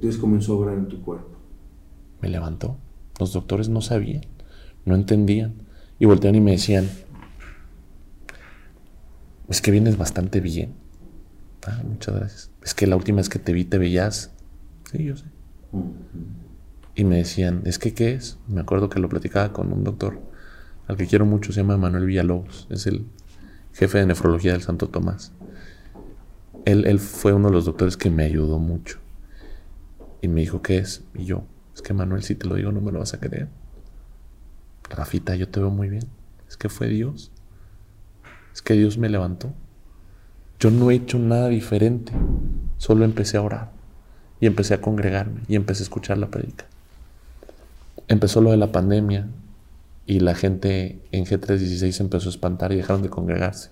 [0.00, 1.36] Dios comenzó a obrar en tu cuerpo.
[2.20, 2.76] Me levantó.
[3.18, 4.22] Los doctores no sabían,
[4.84, 5.65] no entendían.
[5.98, 6.88] Y voltearon y me decían,
[9.48, 10.74] es que vienes bastante bien.
[11.66, 12.50] Ah, muchas gracias.
[12.62, 14.32] Es que la última vez que te vi te veías.
[14.90, 15.24] Sí, yo sé.
[16.94, 18.38] Y me decían, ¿es que qué es?
[18.48, 20.20] Me acuerdo que lo platicaba con un doctor
[20.86, 22.66] al que quiero mucho, se llama Manuel Villalobos.
[22.70, 23.06] Es el
[23.72, 25.32] jefe de nefrología del Santo Tomás.
[26.64, 28.98] Él, él fue uno de los doctores que me ayudó mucho.
[30.22, 31.02] Y me dijo, ¿qué es?
[31.14, 31.44] Y yo,
[31.74, 33.48] es que Manuel, si te lo digo, no me lo vas a creer.
[34.96, 36.08] Rafita, yo te veo muy bien.
[36.48, 37.30] Es que fue Dios.
[38.52, 39.52] Es que Dios me levantó.
[40.58, 42.12] Yo no he hecho nada diferente.
[42.78, 43.72] Solo empecé a orar.
[44.40, 45.42] Y empecé a congregarme.
[45.48, 46.64] Y empecé a escuchar la predica.
[48.08, 49.28] Empezó lo de la pandemia.
[50.06, 53.70] Y la gente en G316 empezó a espantar y dejaron de congregarse.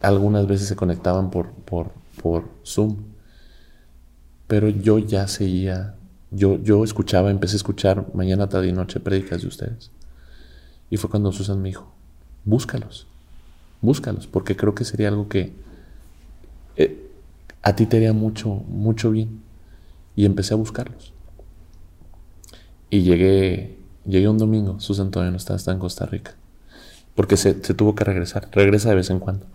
[0.00, 2.96] Algunas veces se conectaban por, por, por Zoom.
[4.48, 5.94] Pero yo ya seguía
[6.30, 9.90] yo, yo escuchaba, empecé a escuchar mañana, tarde y noche prédicas de ustedes.
[10.90, 11.92] Y fue cuando Susan me dijo,
[12.44, 13.06] búscalos,
[13.80, 15.52] búscalos, porque creo que sería algo que
[16.76, 17.10] eh,
[17.62, 19.42] a ti te haría mucho, mucho bien.
[20.14, 21.12] Y empecé a buscarlos.
[22.88, 26.34] Y llegué, llegué un domingo, Susan todavía no está, está en Costa Rica,
[27.14, 29.46] porque se, se tuvo que regresar, regresa de vez en cuando.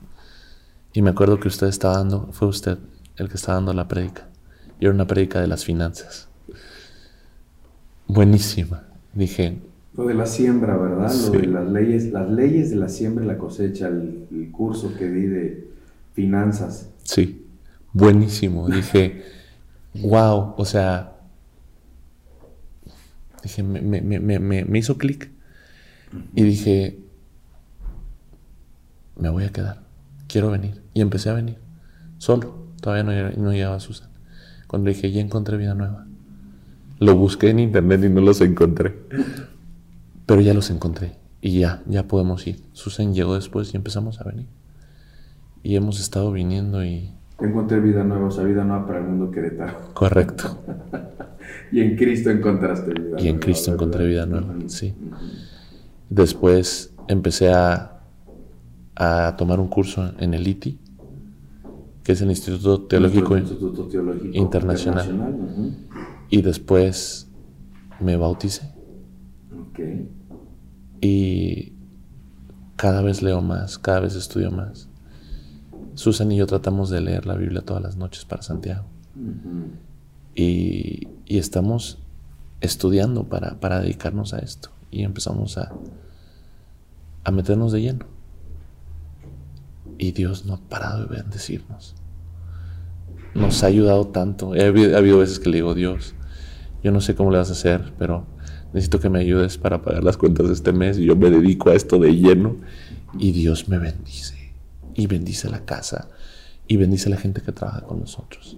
[0.94, 2.78] Y me acuerdo que usted estaba dando, fue usted
[3.16, 4.28] el que estaba dando la prédica.
[4.80, 6.31] Y era una prédica de las finanzas
[8.12, 8.84] buenísima.
[9.14, 9.60] Dije.
[9.96, 11.14] Lo de la siembra, ¿verdad?
[11.14, 15.10] Lo de las leyes, las leyes de la siembra y la cosecha, el, curso que
[15.10, 15.68] di de
[16.14, 16.90] finanzas.
[17.04, 17.46] Sí,
[17.94, 18.70] buenísimo.
[18.70, 19.24] Dije,
[19.96, 21.18] wow, o sea,
[23.44, 25.32] dije, me, me, me, me hizo clic
[26.36, 27.00] y dije,
[29.18, 29.82] me voy a quedar,
[30.28, 30.82] quiero venir.
[30.94, 31.58] Y empecé a venir,
[32.18, 34.10] solo, todavía no, no llegaba Susan.
[34.68, 36.06] Cuando dije, ya encontré vida nueva.
[37.02, 38.96] Lo busqué en internet y no los encontré.
[40.28, 41.14] Pero ya los encontré.
[41.42, 42.62] Y ya, ya podemos ir.
[42.74, 44.46] Susan llegó después y empezamos a venir.
[45.64, 47.10] Y hemos estado viniendo y...
[47.40, 49.80] Encontré vida nueva, o sea, vida nueva para el mundo querétaro.
[49.96, 50.60] Correcto.
[51.72, 53.22] y en Cristo encontraste vida nueva.
[53.22, 54.94] Y en Cristo encontré vida nueva, sí.
[56.08, 58.04] Después empecé a,
[58.96, 60.78] a tomar un curso en el ITI,
[62.04, 63.36] que es el Instituto Teológico,
[64.34, 65.80] Internacional.
[66.32, 67.28] Y después
[68.00, 68.72] me bauticé.
[71.02, 71.74] Y
[72.78, 74.88] cada vez leo más, cada vez estudio más.
[75.96, 78.86] Susan y yo tratamos de leer la Biblia todas las noches para Santiago.
[80.34, 81.98] y, estamos
[82.60, 84.70] estudiando para, para, dedicarnos a esto.
[84.90, 85.74] Y empezamos a,
[87.24, 88.06] a meternos de lleno.
[89.98, 91.96] Y Dios no ha parado de bendecirnos.
[93.36, 94.54] Nos ha ayudado tanto.
[94.54, 96.16] Ha habido, ha habido veces que le digo, Dios,
[96.84, 98.26] yo no sé cómo le vas a hacer, pero
[98.74, 101.70] necesito que me ayudes para pagar las cuentas de este mes y yo me dedico
[101.70, 102.58] a esto de lleno
[103.18, 104.54] y Dios me bendice
[104.96, 106.10] y bendice la casa
[106.68, 108.58] y bendice la gente que trabaja con nosotros.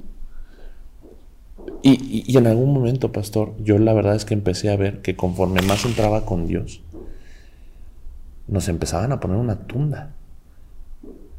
[1.81, 5.15] Y, y, en algún momento, pastor, yo la verdad es que empecé a ver que
[5.15, 6.81] conforme más entraba con Dios,
[8.47, 10.13] nos empezaban a poner una tunda.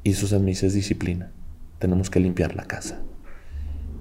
[0.03, 1.31] Y eso me dice es disciplina.
[1.79, 3.01] Tenemos que limpiar la casa.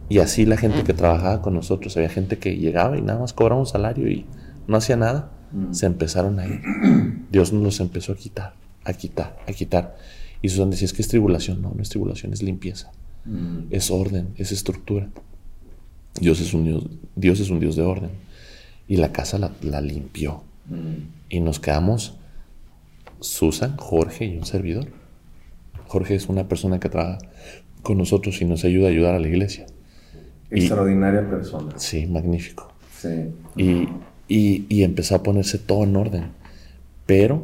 [0.09, 3.33] Y así la gente que trabajaba con nosotros, había gente que llegaba y nada más
[3.33, 4.25] cobraba un salario y
[4.67, 5.73] no hacía nada, mm.
[5.73, 6.61] se empezaron a ir.
[7.31, 9.95] Dios nos los empezó a quitar, a quitar, a quitar.
[10.41, 11.61] Y Susan decía, es que es tribulación.
[11.61, 12.91] No, no es tribulación, es limpieza.
[13.25, 13.67] Mm.
[13.71, 15.09] Es orden, es estructura.
[16.19, 16.83] Dios es un Dios,
[17.15, 18.11] Dios es un Dios de orden.
[18.87, 20.43] Y la casa la, limpió.
[20.69, 21.07] Mm.
[21.29, 22.17] Y nos quedamos
[23.21, 24.87] Susan, Jorge y un servidor.
[25.87, 27.19] Jorge es una persona que trabaja
[27.81, 29.65] con nosotros y nos ayuda a ayudar a la iglesia.
[30.53, 31.73] Extraordinaria persona.
[31.77, 32.71] Sí, magnífico.
[32.99, 33.31] Sí.
[33.55, 36.23] Y, y, empezó a ponerse todo en orden.
[37.05, 37.43] Pero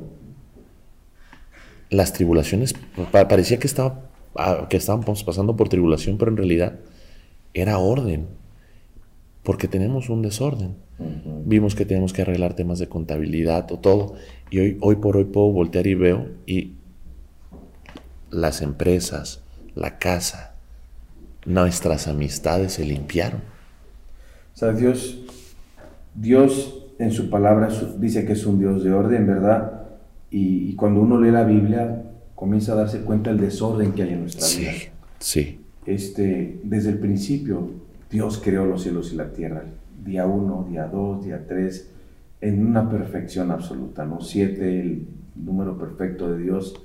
[1.90, 2.76] las tribulaciones,
[3.12, 6.80] parecía que, estaba, ah, que estábamos pasando por tribulación, pero en realidad
[7.54, 8.28] era orden,
[9.44, 10.76] porque tenemos un desorden.
[11.46, 14.16] Vimos que tenemos que arreglar temas de contabilidad o todo,
[14.50, 16.74] y hoy, hoy por hoy puedo voltear y veo, y
[18.30, 19.42] las empresas,
[19.76, 20.49] la casa,
[21.50, 23.42] nuestras amistades se limpiaron.
[24.54, 25.20] O sea, Dios,
[26.14, 29.82] Dios en su palabra dice que es un Dios de orden, ¿verdad?
[30.30, 32.04] Y, cuando uno lee la Biblia,
[32.36, 34.72] comienza a darse cuenta del desorden que hay en nuestra Sí, vida.
[35.18, 37.72] sí, Este, desde el principio,
[38.12, 39.64] Dios creó los cielos y la tierra.
[40.06, 41.90] Día 1, día 2, día 3,
[42.42, 44.22] en una perfección absoluta, ¿no?
[44.22, 46.76] 7, el número perfecto de Dios.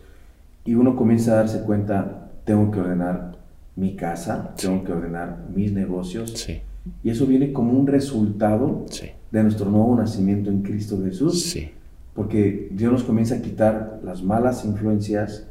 [0.65, 3.34] Y uno comienza a darse cuenta, tengo que ordenar
[3.77, 6.31] mi casa, tengo que ordenar mis negocios.
[6.33, 6.61] sí,
[7.03, 11.57] Y eso viene como un resultado sí, de nuestro nuevo nacimiento en Cristo Jesús.
[12.15, 15.47] Porque Dios nos comienza a quitar las malas influencias,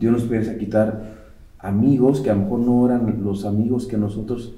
[0.00, 1.14] Dios nos comienza a quitar
[1.60, 4.54] amigos que a lo mejor no eran los amigos que nosotros,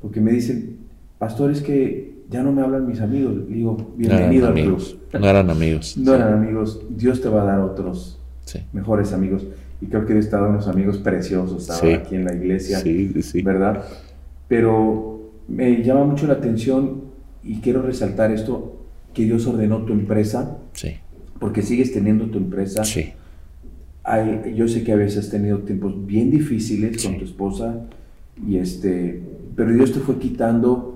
[0.00, 0.78] porque me dicen,
[1.18, 3.34] pastor, es que ya no me hablan mis amigos.
[3.36, 5.20] Le digo, no bienvenido eran al amigos, club.
[5.20, 5.96] no eran amigos.
[5.98, 8.18] No eran amigos, Dios te va a dar otros
[8.72, 9.44] mejores amigos.
[9.80, 11.94] Y creo que ha dado unos amigos preciosos ahora Sí.
[11.94, 12.80] aquí en la iglesia.
[12.80, 13.42] sí, sí.
[13.42, 13.84] ¿verdad?
[14.48, 17.02] Pero me llama mucho la atención
[17.44, 18.74] y quiero resaltar esto,
[19.14, 20.96] que Dios ordenó tu empresa, Sí,
[21.40, 22.84] porque sigues teniendo tu empresa.
[22.84, 23.12] sí,
[24.04, 27.74] Hay- yo sé que a veces has tenido tiempos bien difíciles con tu esposa,
[28.46, 29.20] y este,
[29.54, 30.94] pero Dios te fue quitando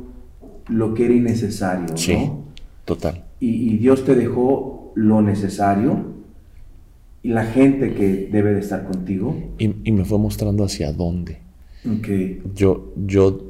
[0.68, 2.44] lo que era innecesario, sí, ¿no?
[2.86, 3.24] total.
[3.38, 6.11] Y, y Dios te dejó lo necesario
[7.22, 9.36] y la gente que debe de estar contigo.
[9.58, 11.38] Y, y me fue mostrando hacia dónde.
[12.02, 13.42] Que Yo, yo,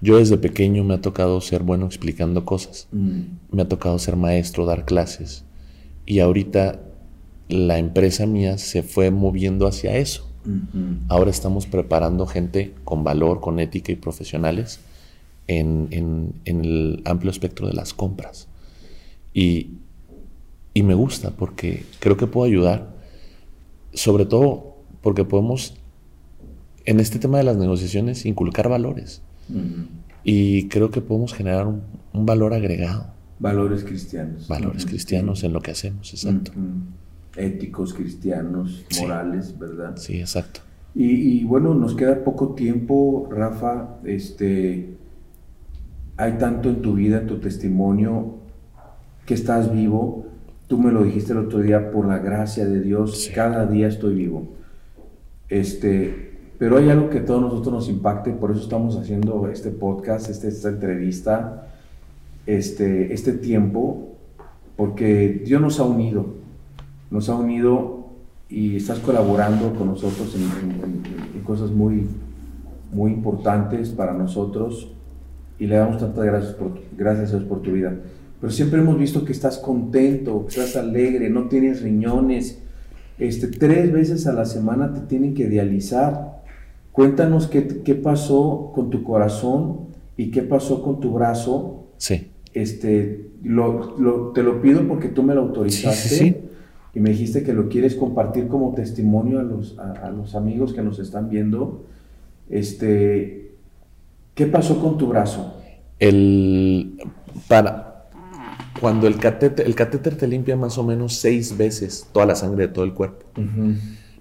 [0.00, 2.88] yo desde pequeño me ha tocado ser bueno explicando cosas.
[2.92, 3.20] mm,
[3.52, 5.44] Me ha tocado ser maestro, dar clases.
[6.06, 6.80] Y ahorita
[7.48, 10.28] la empresa mía se fue moviendo hacia eso.
[11.08, 14.80] Ahora estamos preparando gente con valor, con ética y profesionales
[15.46, 18.48] en, en- en el amplio espectro de las compras.
[19.34, 19.68] Y,
[20.74, 22.92] y me gusta porque creo que puedo ayudar,
[23.92, 25.74] sobre todo porque podemos,
[26.84, 29.22] en este tema de las negociaciones, inculcar valores.
[30.24, 33.06] Y creo que podemos generar un, un valor agregado,
[33.38, 34.46] Valores cristianos.
[34.46, 36.52] valores cristianos en lo que hacemos, exacto.
[37.36, 39.02] Éticos, cristianos, Sí.
[39.02, 39.96] morales, ¿verdad?
[39.96, 40.60] Sí, exacto.
[40.94, 41.06] Y,
[41.40, 43.96] y bueno, nos queda poco tiempo, Rafa.
[44.04, 44.94] Este,
[46.16, 48.36] hay tanto en tu vida, en tu testimonio,
[49.26, 50.26] que estás vivo.
[50.72, 53.32] Tú me lo dijiste el otro día, por la gracia de Dios, Sí.
[53.34, 54.44] cada día estoy vivo.
[55.50, 59.68] Este, pero hay algo que a todos nosotros nos impacte, por eso estamos haciendo este
[59.70, 61.66] podcast, este- esta entrevista,
[62.46, 64.12] este, este tiempo,
[64.74, 66.24] porque Dios nos ha unido,
[67.10, 68.06] nos ha unido
[68.48, 71.02] y estás colaborando con nosotros en, en-
[71.36, 72.06] en- cosas muy,
[72.94, 74.90] muy importantes para nosotros
[75.58, 77.92] y le damos tantas gracias, por, gracias a Dios por tu vida.
[78.42, 82.58] Pero siempre hemos visto que estás contento, que estás alegre, no tienes riñones.
[83.18, 86.42] Este, tres veces a la semana te tienen que dializar.
[86.90, 89.82] Cuéntanos qué, qué pasó con tu corazón
[90.16, 91.84] y qué pasó con tu brazo.
[91.98, 96.36] Sí, Este, lo- lo- te lo pido porque tú me lo autorizaste Sí, sí, sí.
[96.96, 100.72] y me dijiste que lo quieres compartir como testimonio a los, a, a los amigos
[100.72, 101.84] que nos están viendo.
[102.50, 103.52] Este,
[104.34, 105.54] ¿qué pasó con tu brazo?
[105.98, 106.98] El,
[107.48, 107.91] para,
[108.82, 112.66] cuando el catéter, el catéter te limpia más o menos seis veces toda la sangre
[112.66, 113.24] de todo el cuerpo,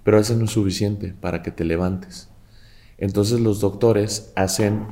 [0.04, 2.30] pero eso no es suficiente para que te levantes.
[3.00, 4.86] Entonces los doctores hacen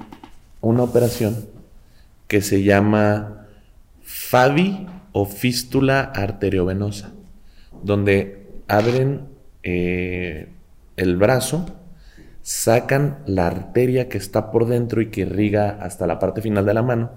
[0.60, 1.46] una operación
[2.28, 3.46] que se llama
[4.02, 7.12] FAVI o fístula arteriovenosa,
[7.84, 9.28] donde abren
[9.62, 10.50] eh,
[10.98, 11.68] el brazo,
[12.42, 16.74] sacan la arteria que está por dentro y que irriga hasta la parte final de
[16.74, 17.12] la mano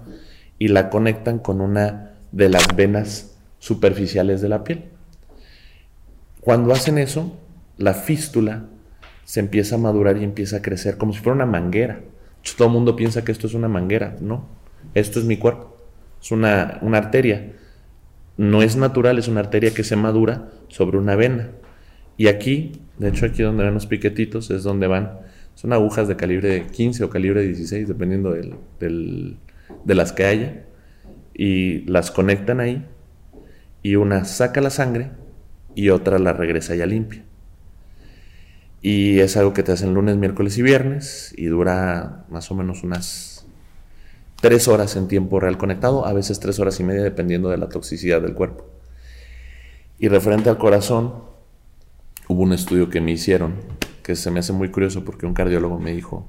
[0.59, 4.83] y la conectan con una de las venas superficiales de la piel.
[6.41, 7.37] Cuando hacen eso,
[7.77, 8.65] la fístula
[9.23, 12.01] se empieza a madurar y empieza a crecer como si fuera una manguera.
[12.57, 14.45] Todo el mundo piensa que esto es una manguera, no.
[14.93, 15.77] Esto es mi cuerpo.
[16.21, 17.53] Es una, una arteria.
[18.35, 21.51] No es natural, es una arteria que se madura sobre una vena.
[22.17, 25.19] Y aquí, de hecho aquí donde ven los piquetitos, es donde van,
[25.55, 29.37] son agujas de calibre 15 o calibre 16, dependiendo del- del-
[29.85, 30.63] de las que haya.
[31.33, 32.85] Y las conectan ahí.
[33.81, 35.11] Y una saca la sangre
[35.75, 37.23] y otra la regresa ya limpia.
[38.81, 42.83] Y es algo que te hacen lunes, miércoles y viernes y dura más o menos
[42.83, 43.45] unas
[44.41, 47.69] tres horas en tiempo real conectado, a veces tres horas y media dependiendo de la
[47.69, 48.65] toxicidad del cuerpo.
[49.99, 51.13] Y referente al corazón,
[52.27, 53.55] hubo un estudio que me hicieron
[54.03, 56.27] que se me hace muy curioso porque un cardiólogo me dijo,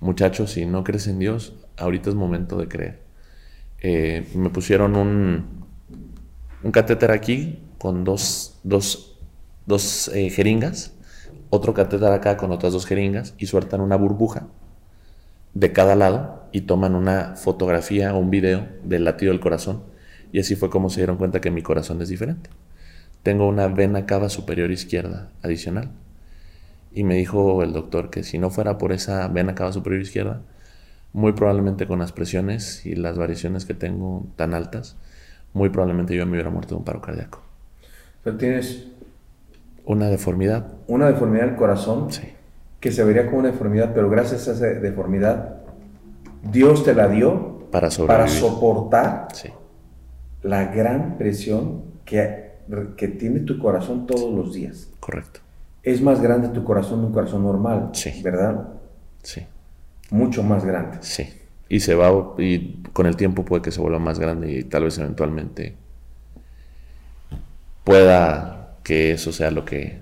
[0.00, 3.05] muchachos, si no crees en Dios, ahorita es momento de creer.
[3.82, 5.44] Eh, me pusieron un,
[6.62, 9.18] un catéter aquí con dos, dos,
[9.66, 10.94] dos eh, jeringas,
[11.50, 14.48] otro catéter acá con otras dos jeringas y sueltan una burbuja
[15.54, 19.84] de cada lado y toman una fotografía o un video del latido del corazón.
[20.32, 22.50] Y así fue como se dieron cuenta que mi corazón es diferente.
[23.22, 25.90] tengo una vena cava superior izquierda adicional.
[26.92, 30.42] Y me dijo el doctor que si no fuera por esa vena cava superior izquierda,
[31.16, 34.98] muy probablemente con las presiones y las variaciones que tengo tan altas,
[35.54, 37.40] muy probablemente yo me hubiera muerto de un paro cardíaco.
[38.22, 38.88] Pero tienes
[39.86, 40.74] una deformidad.
[40.88, 42.12] Una deformidad del corazón.
[42.12, 42.28] Sí.
[42.80, 45.62] Que se vería como una deformidad, pero gracias a esa deformidad,
[46.42, 49.48] Dios te la dio para, para soportar sí.
[50.42, 52.56] la gran presión que,
[52.98, 54.90] que tiene tu corazón todos los días.
[55.00, 55.40] Correcto.
[55.82, 58.20] Es más grande tu corazón de un corazón normal, Sí.
[58.22, 58.68] ¿verdad?
[59.22, 59.46] Sí.
[60.10, 60.98] Mucho más grande.
[61.00, 61.28] Sí.
[61.68, 64.84] Y se va, y con el tiempo puede que se vuelva más grande y tal
[64.84, 65.74] vez eventualmente
[67.84, 69.98] pueda que eso sea lo que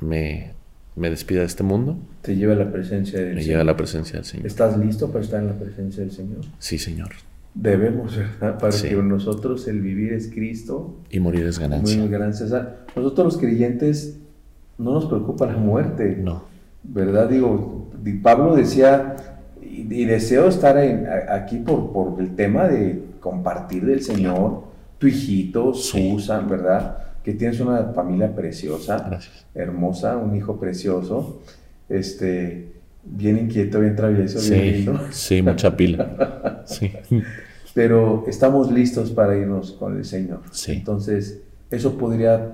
[0.00, 0.52] me,
[0.96, 1.96] me despida de este mundo.
[2.22, 3.48] Te lleva a la presencia del Me Señor.
[3.48, 4.46] lleva a la presencia del Señor.
[4.46, 6.40] ¿Estás listo para estar en la presencia del Señor?
[6.58, 7.10] Sí, Señor.
[7.54, 8.58] Debemos, ¿verdad?
[8.58, 8.88] Para Sí.
[8.88, 10.96] que nosotros el vivir es Cristo.
[11.10, 12.06] Y morir es Muy ganancia.
[12.06, 12.52] gracias.
[12.52, 14.18] a- Nosotros los creyentes
[14.78, 16.16] no nos preocupa la muerte.
[16.20, 16.44] No.
[16.84, 17.28] ¿Verdad?
[17.28, 19.16] Digo, di- Pablo decía,
[19.60, 24.64] y, deseo estar en- aquí por, por el tema de compartir del Señor,
[24.98, 25.74] tu hijito.
[25.74, 26.98] Susan, ¿verdad?
[27.22, 29.46] Que tienes una familia preciosa, Gracias.
[29.54, 31.40] hermosa, un hijo precioso,
[31.88, 32.72] este,
[33.04, 35.00] bien inquieto, bien travieso, bien Sí, lindo.
[35.10, 36.62] sí, mucha pila.
[36.66, 36.92] Sí.
[37.74, 40.40] Pero estamos listos para irnos con el Señor.
[40.52, 40.72] Sí.
[40.72, 42.52] Entonces, eso podría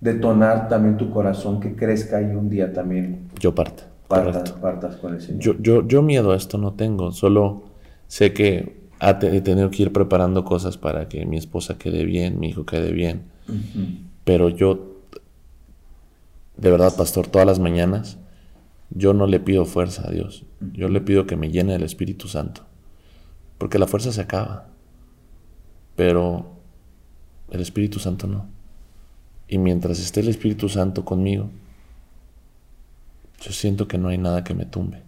[0.00, 3.84] detonar también tu corazón que crezca y un día también Yo parto.
[4.08, 5.40] partas, partas con el Señor.
[5.40, 7.64] Yo, yo, yo miedo a esto no tengo, solo
[8.06, 12.48] sé que he tenido que ir preparando cosas para que mi esposa quede bien, mi
[12.48, 13.24] hijo quede bien,
[14.24, 15.00] pero yo,
[16.56, 18.18] de verdad, pastor, todas las mañanas,
[18.90, 22.28] yo no le pido fuerza a Dios, yo le pido que me llene del Espíritu
[22.28, 22.62] Santo,
[23.58, 24.68] porque la fuerza se acaba,
[25.96, 26.56] pero
[27.50, 28.59] el Espíritu Santo no.
[29.50, 31.50] Y mientras esté el Espíritu Santo conmigo,
[33.40, 35.02] yo siento que no hay nada que me tumbe.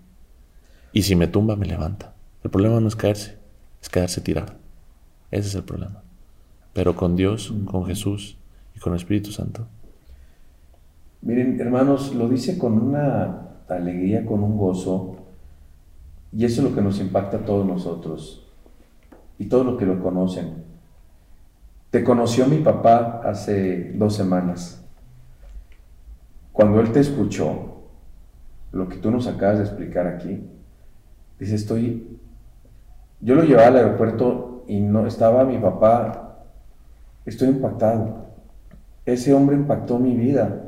[0.92, 2.12] Y si me tumba, me levanta.
[2.42, 3.38] El problema no es caerse,
[3.80, 4.54] es quedarse tirado.
[5.30, 6.02] Ese es el problema.
[6.72, 8.36] Pero con Dios, con Jesús
[8.74, 9.68] y con el Espíritu Santo,
[11.20, 15.18] Miren, hermanos, lo dice con una alegría, con un gozo,
[16.36, 18.44] y eso es lo que nos impacta a todos nosotros
[19.38, 20.71] y todos los que lo conocen.
[21.92, 24.82] Te conoció mi papá hace dos semanas.
[26.50, 27.82] Cuando él te escuchó,
[28.72, 30.42] lo que tú nos acabas de explicar aquí,
[31.38, 32.18] dice, estoy...
[33.20, 36.46] Yo lo llevaba al aeropuerto y no estaba mi papá,
[37.26, 38.24] estoy impactado.
[39.04, 40.62] Ese hombre impactó mi vida.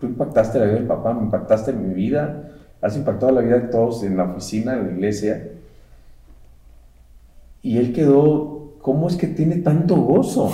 [0.00, 2.50] Tú impactaste la vida de mi papá, me impactaste mi vida,
[2.80, 5.48] has impactado la vida de todos en la oficina, en la iglesia.
[7.62, 10.50] Y él quedó, ¿cómo es que tiene tanto gozo?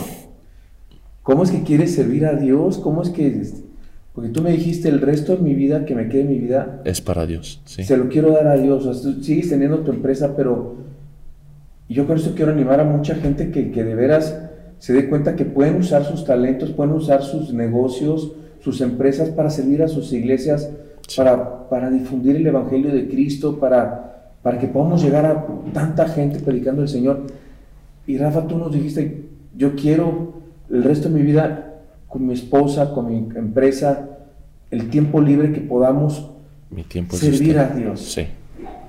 [1.22, 2.78] ¿Cómo es que quiere servir a Dios?
[2.78, 3.47] ¿Cómo es que...
[4.12, 7.01] Porque tú me dijiste el resto de mi vida, que me quede mi vida, es
[7.01, 7.62] para Dios.
[7.64, 7.85] Sí.
[7.85, 8.87] se lo quiero dar a Dios.
[8.87, 10.74] O sea, tú sigues teniendo tu empresa, pero
[11.89, 14.37] yo con esto quiero animar a mucha gente que, que de veras
[14.80, 19.49] se dé cuenta que pueden usar sus talentos, pueden usar sus negocios, sus empresas para
[19.49, 20.68] servir a sus iglesias,
[21.07, 21.18] Sí.
[21.18, 26.41] para, para difundir el Evangelio de Cristo, para, para que podamos llegar a tanta gente
[26.41, 27.26] predicando el Señor.
[28.07, 29.25] Y Rafa, tú nos dijiste,
[29.57, 30.35] yo quiero
[30.71, 31.75] el resto de mi vida
[32.09, 34.09] con mi esposa, con mi empresa,
[34.71, 36.31] el tiempo libre que podamos
[36.71, 38.01] Mi tiempo servir a Dios.
[38.01, 38.27] Sí.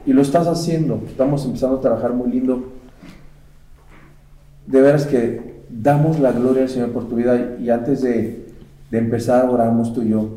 [0.05, 1.01] Y lo estás haciendo.
[1.07, 2.71] Estamos empezando a trabajar muy lindo.
[4.67, 7.55] De veras que damos la gloria al Señor por tu vida.
[7.59, 8.45] Y antes de,
[8.91, 10.29] de empezar, oramos tú y yo.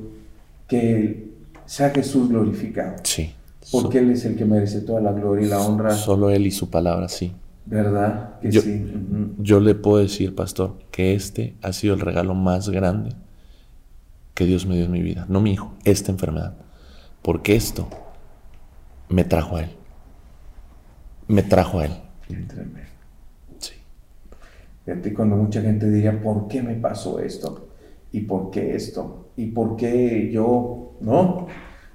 [0.67, 1.29] Que
[1.67, 2.97] sea Jesús glorificado.
[3.03, 3.35] Sí.
[3.71, 5.91] Porque Él es el que merece toda la gloria y la honra.
[5.91, 7.33] Solo Él y su palabra, sí.
[7.69, 8.39] ¿Verdad?
[8.41, 8.93] Que Yo- sí.
[9.39, 13.11] Yo le puedo decir, pastor, que este ha sido el regalo más grande
[14.35, 15.27] que Dios me dio en mi vida.
[15.29, 16.55] No mi hijo, esta enfermedad.
[17.23, 17.89] Porque esto
[19.09, 19.71] me trajo a Él.
[21.27, 21.93] Me trajo a Él.
[22.27, 22.79] Tremendo.
[23.59, 23.75] Sí.
[24.87, 27.69] Fíjate, cuando mucha gente diría, ¿por qué me pasó esto?
[28.13, 29.29] ¿Y por qué esto?
[29.37, 30.93] ¿Y por qué yo?
[31.01, 31.47] ¿No?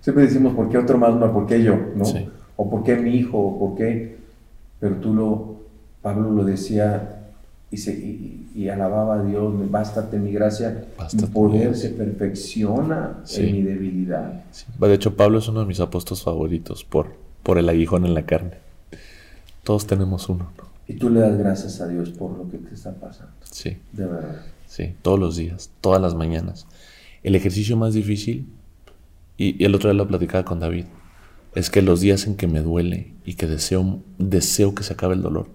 [0.02, 1.16] Siempre decimos, ¿por qué otro más?
[1.16, 1.76] No, ¿por qué yo?
[1.96, 2.06] ¿No?
[2.06, 2.30] Sí.
[2.58, 3.40] O ¿por qué mi hijo?
[3.40, 4.18] ¿O por qué?
[4.80, 5.53] Pero tú lo,
[6.04, 7.20] Pablo lo decía
[7.72, 13.41] y, se, y, y alababa a Dios, bástate mi gracia, mi poder se perfecciona Sí.
[13.47, 14.43] en mi debilidad.
[14.51, 14.66] Sí.
[14.80, 17.08] De hecho, Pablo es uno de mis apóstoles favoritos por,
[17.41, 18.58] por el aguijón en la carne.
[19.64, 20.64] Todos tenemos uno, ¿no?
[20.88, 24.06] Y tú le das gracias a Dios por lo que te está pasando, Sí, de
[24.06, 24.41] verdad.
[24.68, 26.68] sí, todos los días, todas las mañanas.
[27.24, 28.45] El ejercicio más difícil,
[29.38, 30.86] y, y el otro día lo platicaba con David,
[31.56, 35.16] es que los días en que me duele y que deseo, deseo que se acabe
[35.16, 35.47] el dolor,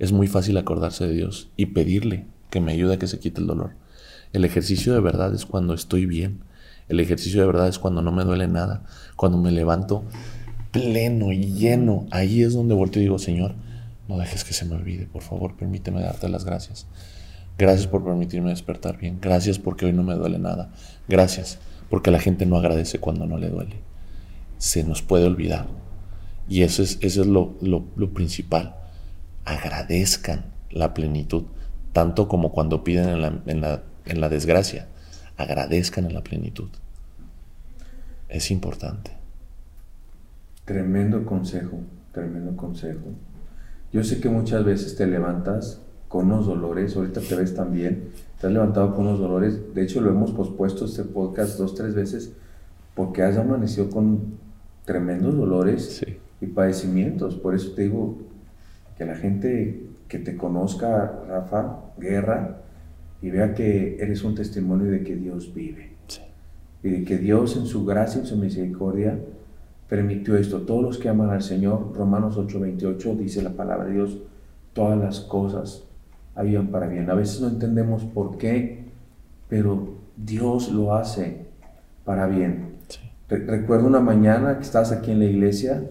[0.00, 3.40] es muy fácil acordarse de Dios y pedirle que me ayude a que se quite
[3.40, 3.72] el dolor.
[4.32, 6.40] El ejercicio de verdad es cuando estoy bien.
[6.88, 8.82] El ejercicio de verdad es cuando no me duele nada,
[9.14, 10.04] cuando me levanto
[10.72, 12.06] pleno y lleno.
[12.10, 13.54] Ahí es donde volteo y digo, Señor,
[14.08, 16.86] no dejes que se me olvide, por favor, permíteme darte las gracias.
[17.58, 19.18] Gracias por permitirme despertar bien.
[19.20, 20.72] Gracias porque hoy no me duele nada.
[21.08, 21.58] Gracias
[21.90, 23.82] porque la gente no agradece cuando no le duele.
[24.56, 25.66] Se nos puede olvidar.
[26.48, 28.79] Y eso es, eso es lo, lo, lo principal.
[29.44, 31.44] Agradezcan la plenitud,
[31.92, 34.86] tanto como cuando piden en la, en la, en la desgracia.
[35.36, 36.68] Agradezcan en la plenitud.
[38.28, 39.12] Es importante.
[40.64, 41.80] Tremendo consejo,
[42.12, 43.00] tremendo consejo.
[43.92, 48.10] Yo sé que muchas veces te levantas con unos dolores, ahorita te ves también,
[48.40, 51.94] te has levantado con unos dolores, de hecho lo hemos pospuesto este podcast dos, tres
[51.94, 52.32] veces,
[52.94, 54.34] porque has amanecido con
[54.84, 56.04] tremendos dolores
[56.40, 58.18] y padecimientos, por eso te digo
[59.00, 62.58] que la gente que te conozca, Rafa, guerra,
[63.22, 65.92] y vea que eres un testimonio de que Dios vive.
[66.82, 69.18] Y de que Dios en su gracia y en su misericordia
[69.88, 70.60] permitió esto.
[70.66, 74.18] Todos los que aman al Señor, Romanos 8:28 dice la palabra de Dios,
[74.74, 75.84] todas las cosas
[76.34, 77.08] habían para bien.
[77.08, 78.84] A veces no entendemos por qué,
[79.48, 81.46] pero Dios lo hace
[82.04, 82.74] para bien.
[83.30, 85.84] recuerdo una mañana que estabas aquí en la iglesia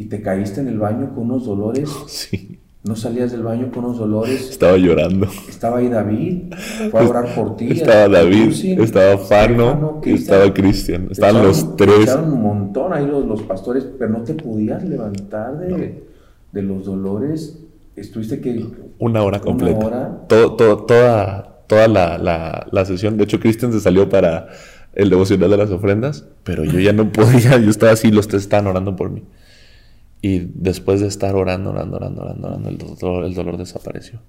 [0.00, 1.90] y te caíste en el baño con unos dolores.
[2.06, 2.58] Sí.
[2.82, 4.48] No salías del baño con unos dolores.
[4.48, 5.28] Estaba llorando.
[5.46, 6.54] Estaba ahí David,
[6.90, 7.68] fue a orar por ti.
[7.70, 11.08] Estaba David, estaba Fano, estaba Cristian.
[11.10, 11.98] Estaban los tres.
[11.98, 16.04] Estaban un montón ahí los, los, pastores, pero no te podías levantar de,
[16.52, 17.58] de los dolores.
[17.96, 18.66] Estuviste que
[18.98, 20.24] una hora completa.
[20.26, 23.18] Todo, toda toda la, la, la, sesión.
[23.18, 24.48] De hecho, Cristian se salió para
[24.94, 27.58] el devocional de las ofrendas, pero yo ya no podía.
[27.58, 29.22] Yo estaba así, los tres estaban orando por mí.
[30.22, 34.20] Y después de estar orando, orando, orando, orando, orando el, dolor, el dolor desapareció.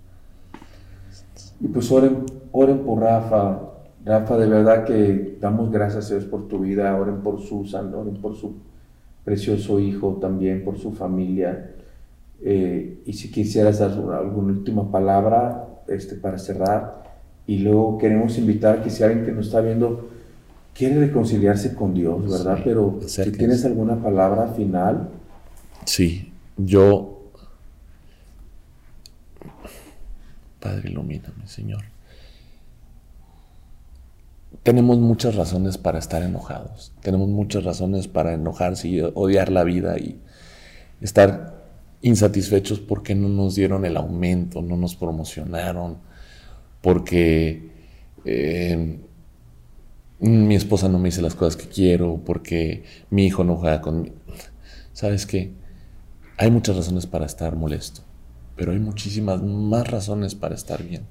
[1.59, 3.59] Y pues oren, oren por Rafa.
[4.05, 6.95] Rafa, de verdad que damos gracias a Dios por tu vida.
[6.95, 8.53] Oren por Susan, oren por su
[9.25, 11.71] precioso hijo también, por su familia.
[12.41, 17.03] Eh, y si quisieras dar alguna última palabra este, para cerrar.
[17.45, 20.09] Y luego queremos invitar que si alguien que nos está viendo
[20.73, 22.59] quiere reconciliarse con Dios, ¿verdad?
[22.63, 25.09] Pero si tienes alguna palabra final.
[25.85, 27.31] Sí, yo...
[30.59, 31.83] Padre, ilumíname, Señor.
[34.63, 36.91] Tenemos muchas razones para estar enojados.
[37.01, 40.19] Tenemos muchas razones para enojarse y odiar la vida y
[41.01, 41.61] estar
[42.03, 45.97] insatisfechos porque no nos dieron el aumento, no nos promocionaron,
[46.81, 47.69] porque
[48.25, 48.99] eh,
[50.19, 54.15] mi esposa no me dice las cosas que quiero, porque mi hijo no juega conmigo.
[54.93, 55.51] ¿Sabes qué?
[56.41, 58.01] Hay muchas razones para estar molesto,
[58.55, 61.03] pero hay muchísimas más razones para estar bien.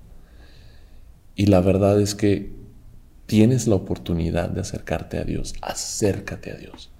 [1.37, 2.53] Y la verdad es que
[3.27, 6.91] tienes la oportunidad de acercarte a Dios, acércate a Dios.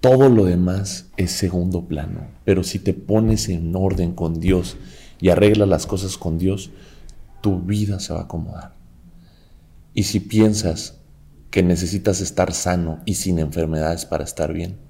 [0.00, 4.76] Todo lo demás es segundo plano, pero si te pones en orden con Dios
[5.20, 6.70] y arreglas las cosas con Dios,
[7.40, 8.74] tu vida se va a acomodar.
[9.94, 11.00] Y si piensas
[11.50, 14.89] que necesitas estar sano y sin enfermedades para estar bien.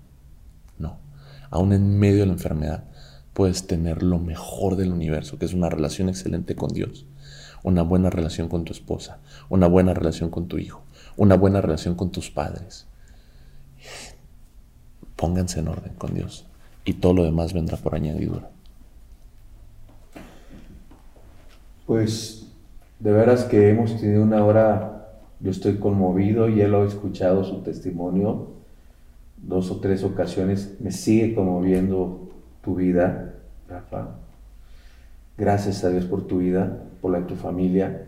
[1.50, 2.84] Aún en medio de la enfermedad
[3.32, 7.06] puedes tener lo mejor del universo, que es una relación excelente con Dios,
[7.62, 10.82] una buena relación con tu esposa, una buena relación con tu hijo,
[11.16, 12.86] una buena relación con tus padres
[15.16, 16.46] Pónganse en orden con Dios
[16.84, 18.50] y todo lo demás vendrá por añadidura.
[21.86, 22.46] Pues
[22.98, 25.08] de veras que hemos tenido una hora,
[25.40, 28.59] yo estoy conmovido y él ha escuchado su testimonio
[29.42, 32.30] dos o tres ocasiones, me sigue conmoviendo
[32.62, 33.34] tu vida,
[33.68, 34.16] Rafa.
[35.36, 38.06] Gracias a Dios por tu vida, por la de tu familia.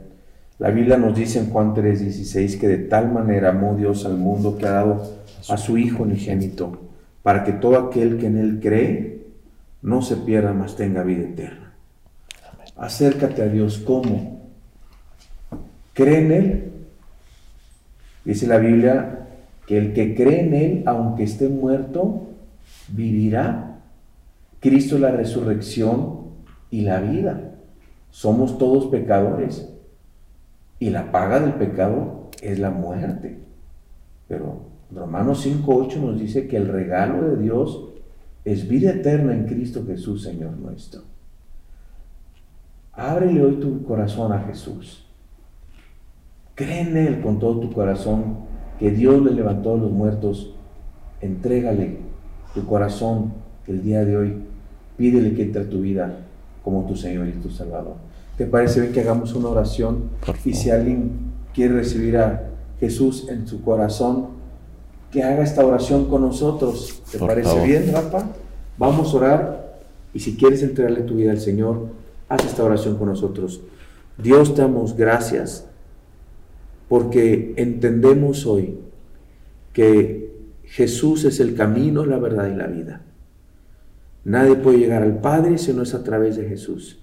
[0.59, 4.59] La Biblia nos dice en Juan 3:16 que de tal manera amó Dios al mundo
[4.59, 5.03] que ha dado
[5.49, 6.78] a su Hijo unigénito
[7.22, 9.26] para que todo aquel que en Él cree
[9.80, 11.72] no se pierda, mas tenga vida eterna.
[12.76, 14.43] Acércate a Dios como.
[15.95, 16.72] Cree en Él.
[18.24, 19.22] Dice la Biblia
[19.67, 22.29] que el que cree en Él, aunque esté muerto,
[22.89, 23.81] vivirá.
[24.61, 26.21] Cristo la resurrección
[26.71, 27.53] y la vida.
[28.11, 29.69] Somos todos pecadores.
[30.79, 33.39] Y la paga del pecado es la muerte.
[34.29, 34.63] Pero
[34.95, 37.89] Romanos 5.8 nos dice que el regalo de Dios
[38.45, 41.03] es vida eterna en Cristo Jesús, Señor nuestro.
[42.93, 45.07] Ábrele hoy tu corazón a Jesús.
[46.55, 48.37] Cree en Él con todo tu corazón,
[48.83, 50.51] que Dios le levantó a los muertos.
[51.20, 51.99] Entrégale
[52.53, 53.33] tu corazón
[53.68, 54.35] el día de hoy.
[54.97, 56.18] Pídele que entre a tu vida
[56.64, 57.95] como tu Señor y tu Salvador.
[58.37, 60.11] ¿te parece bien que hagamos una oración?
[60.45, 61.12] Y si alguien
[61.55, 62.49] quiere recibir a
[62.80, 64.30] Jesús en su corazón,
[65.12, 67.03] que haga esta oración con nosotros.
[67.12, 68.30] ¿Te parece bien, Rafa?
[68.78, 69.78] Vamos a orar
[70.12, 71.87] y si quieres entregarle tu vida al Señor,
[72.28, 73.61] haz esta oración con nosotros.
[74.18, 75.66] Dios te damos gracias
[76.93, 78.78] porque entendemos hoy
[79.72, 80.30] que
[80.64, 83.01] Jesús es el camino, la verdad y la vida.
[84.24, 87.03] Nadie puede llegar al Padre si no es a través de Jesús.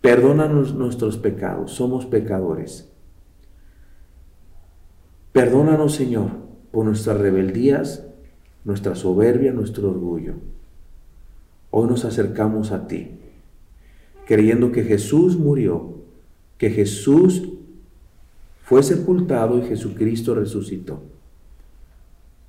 [0.00, 2.88] Perdónanos nuestros pecados, somos pecadores.
[5.32, 6.30] Perdónanos, Señor,
[6.70, 8.06] por nuestras rebeldías,
[8.64, 10.34] nuestra soberbia, nuestro orgullo.
[11.72, 13.18] Hoy nos acercamos a ti,
[14.26, 15.96] creyendo que Jesús murió,
[16.56, 17.54] que Jesús
[18.70, 21.02] fue sepultado y Jesucristo resucitó.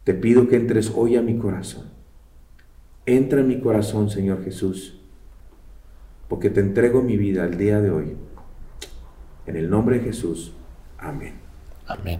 [0.03, 1.85] Te pido que entres hoy a mi corazón.
[3.07, 5.01] Entra en mi corazón, Señor Jesús,
[6.27, 8.15] porque te entrego mi vida el día de hoy.
[9.47, 10.53] En el nombre de Jesús.
[10.99, 11.33] Amén.
[11.87, 12.19] Amén.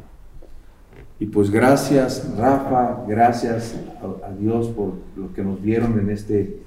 [1.20, 3.80] Y pues gracias, Rafa, gracias
[4.26, 6.64] a, Dios por lo que nos dieron en este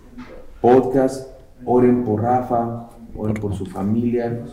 [0.61, 1.33] podcast.
[1.65, 4.45] Oren por Rafa, oren por su familia.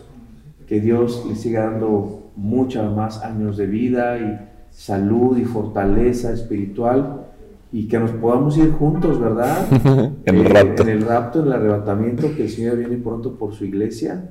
[0.65, 4.39] Que Dios le siga dando muchos más años de vida y
[4.71, 7.27] salud y fortaleza espiritual
[7.71, 9.65] y que nos podamos ir juntos, ¿verdad?
[10.25, 10.84] en, el eh, rapto.
[10.84, 14.29] en el rapto, en el arrebatamiento, que el Señor viene pronto por su iglesia.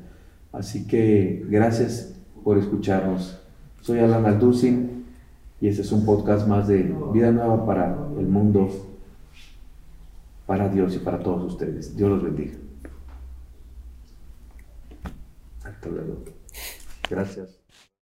[0.53, 3.39] Así que gracias por escucharnos.
[3.81, 5.05] Soy Alan Alducin
[5.61, 8.69] y este es un podcast más de vida nueva para el mundo,
[10.47, 11.97] para Dios y para todos ustedes.
[11.97, 12.55] Dios los bendiga.
[15.65, 16.25] Hasta luego.
[17.09, 17.60] Gracias.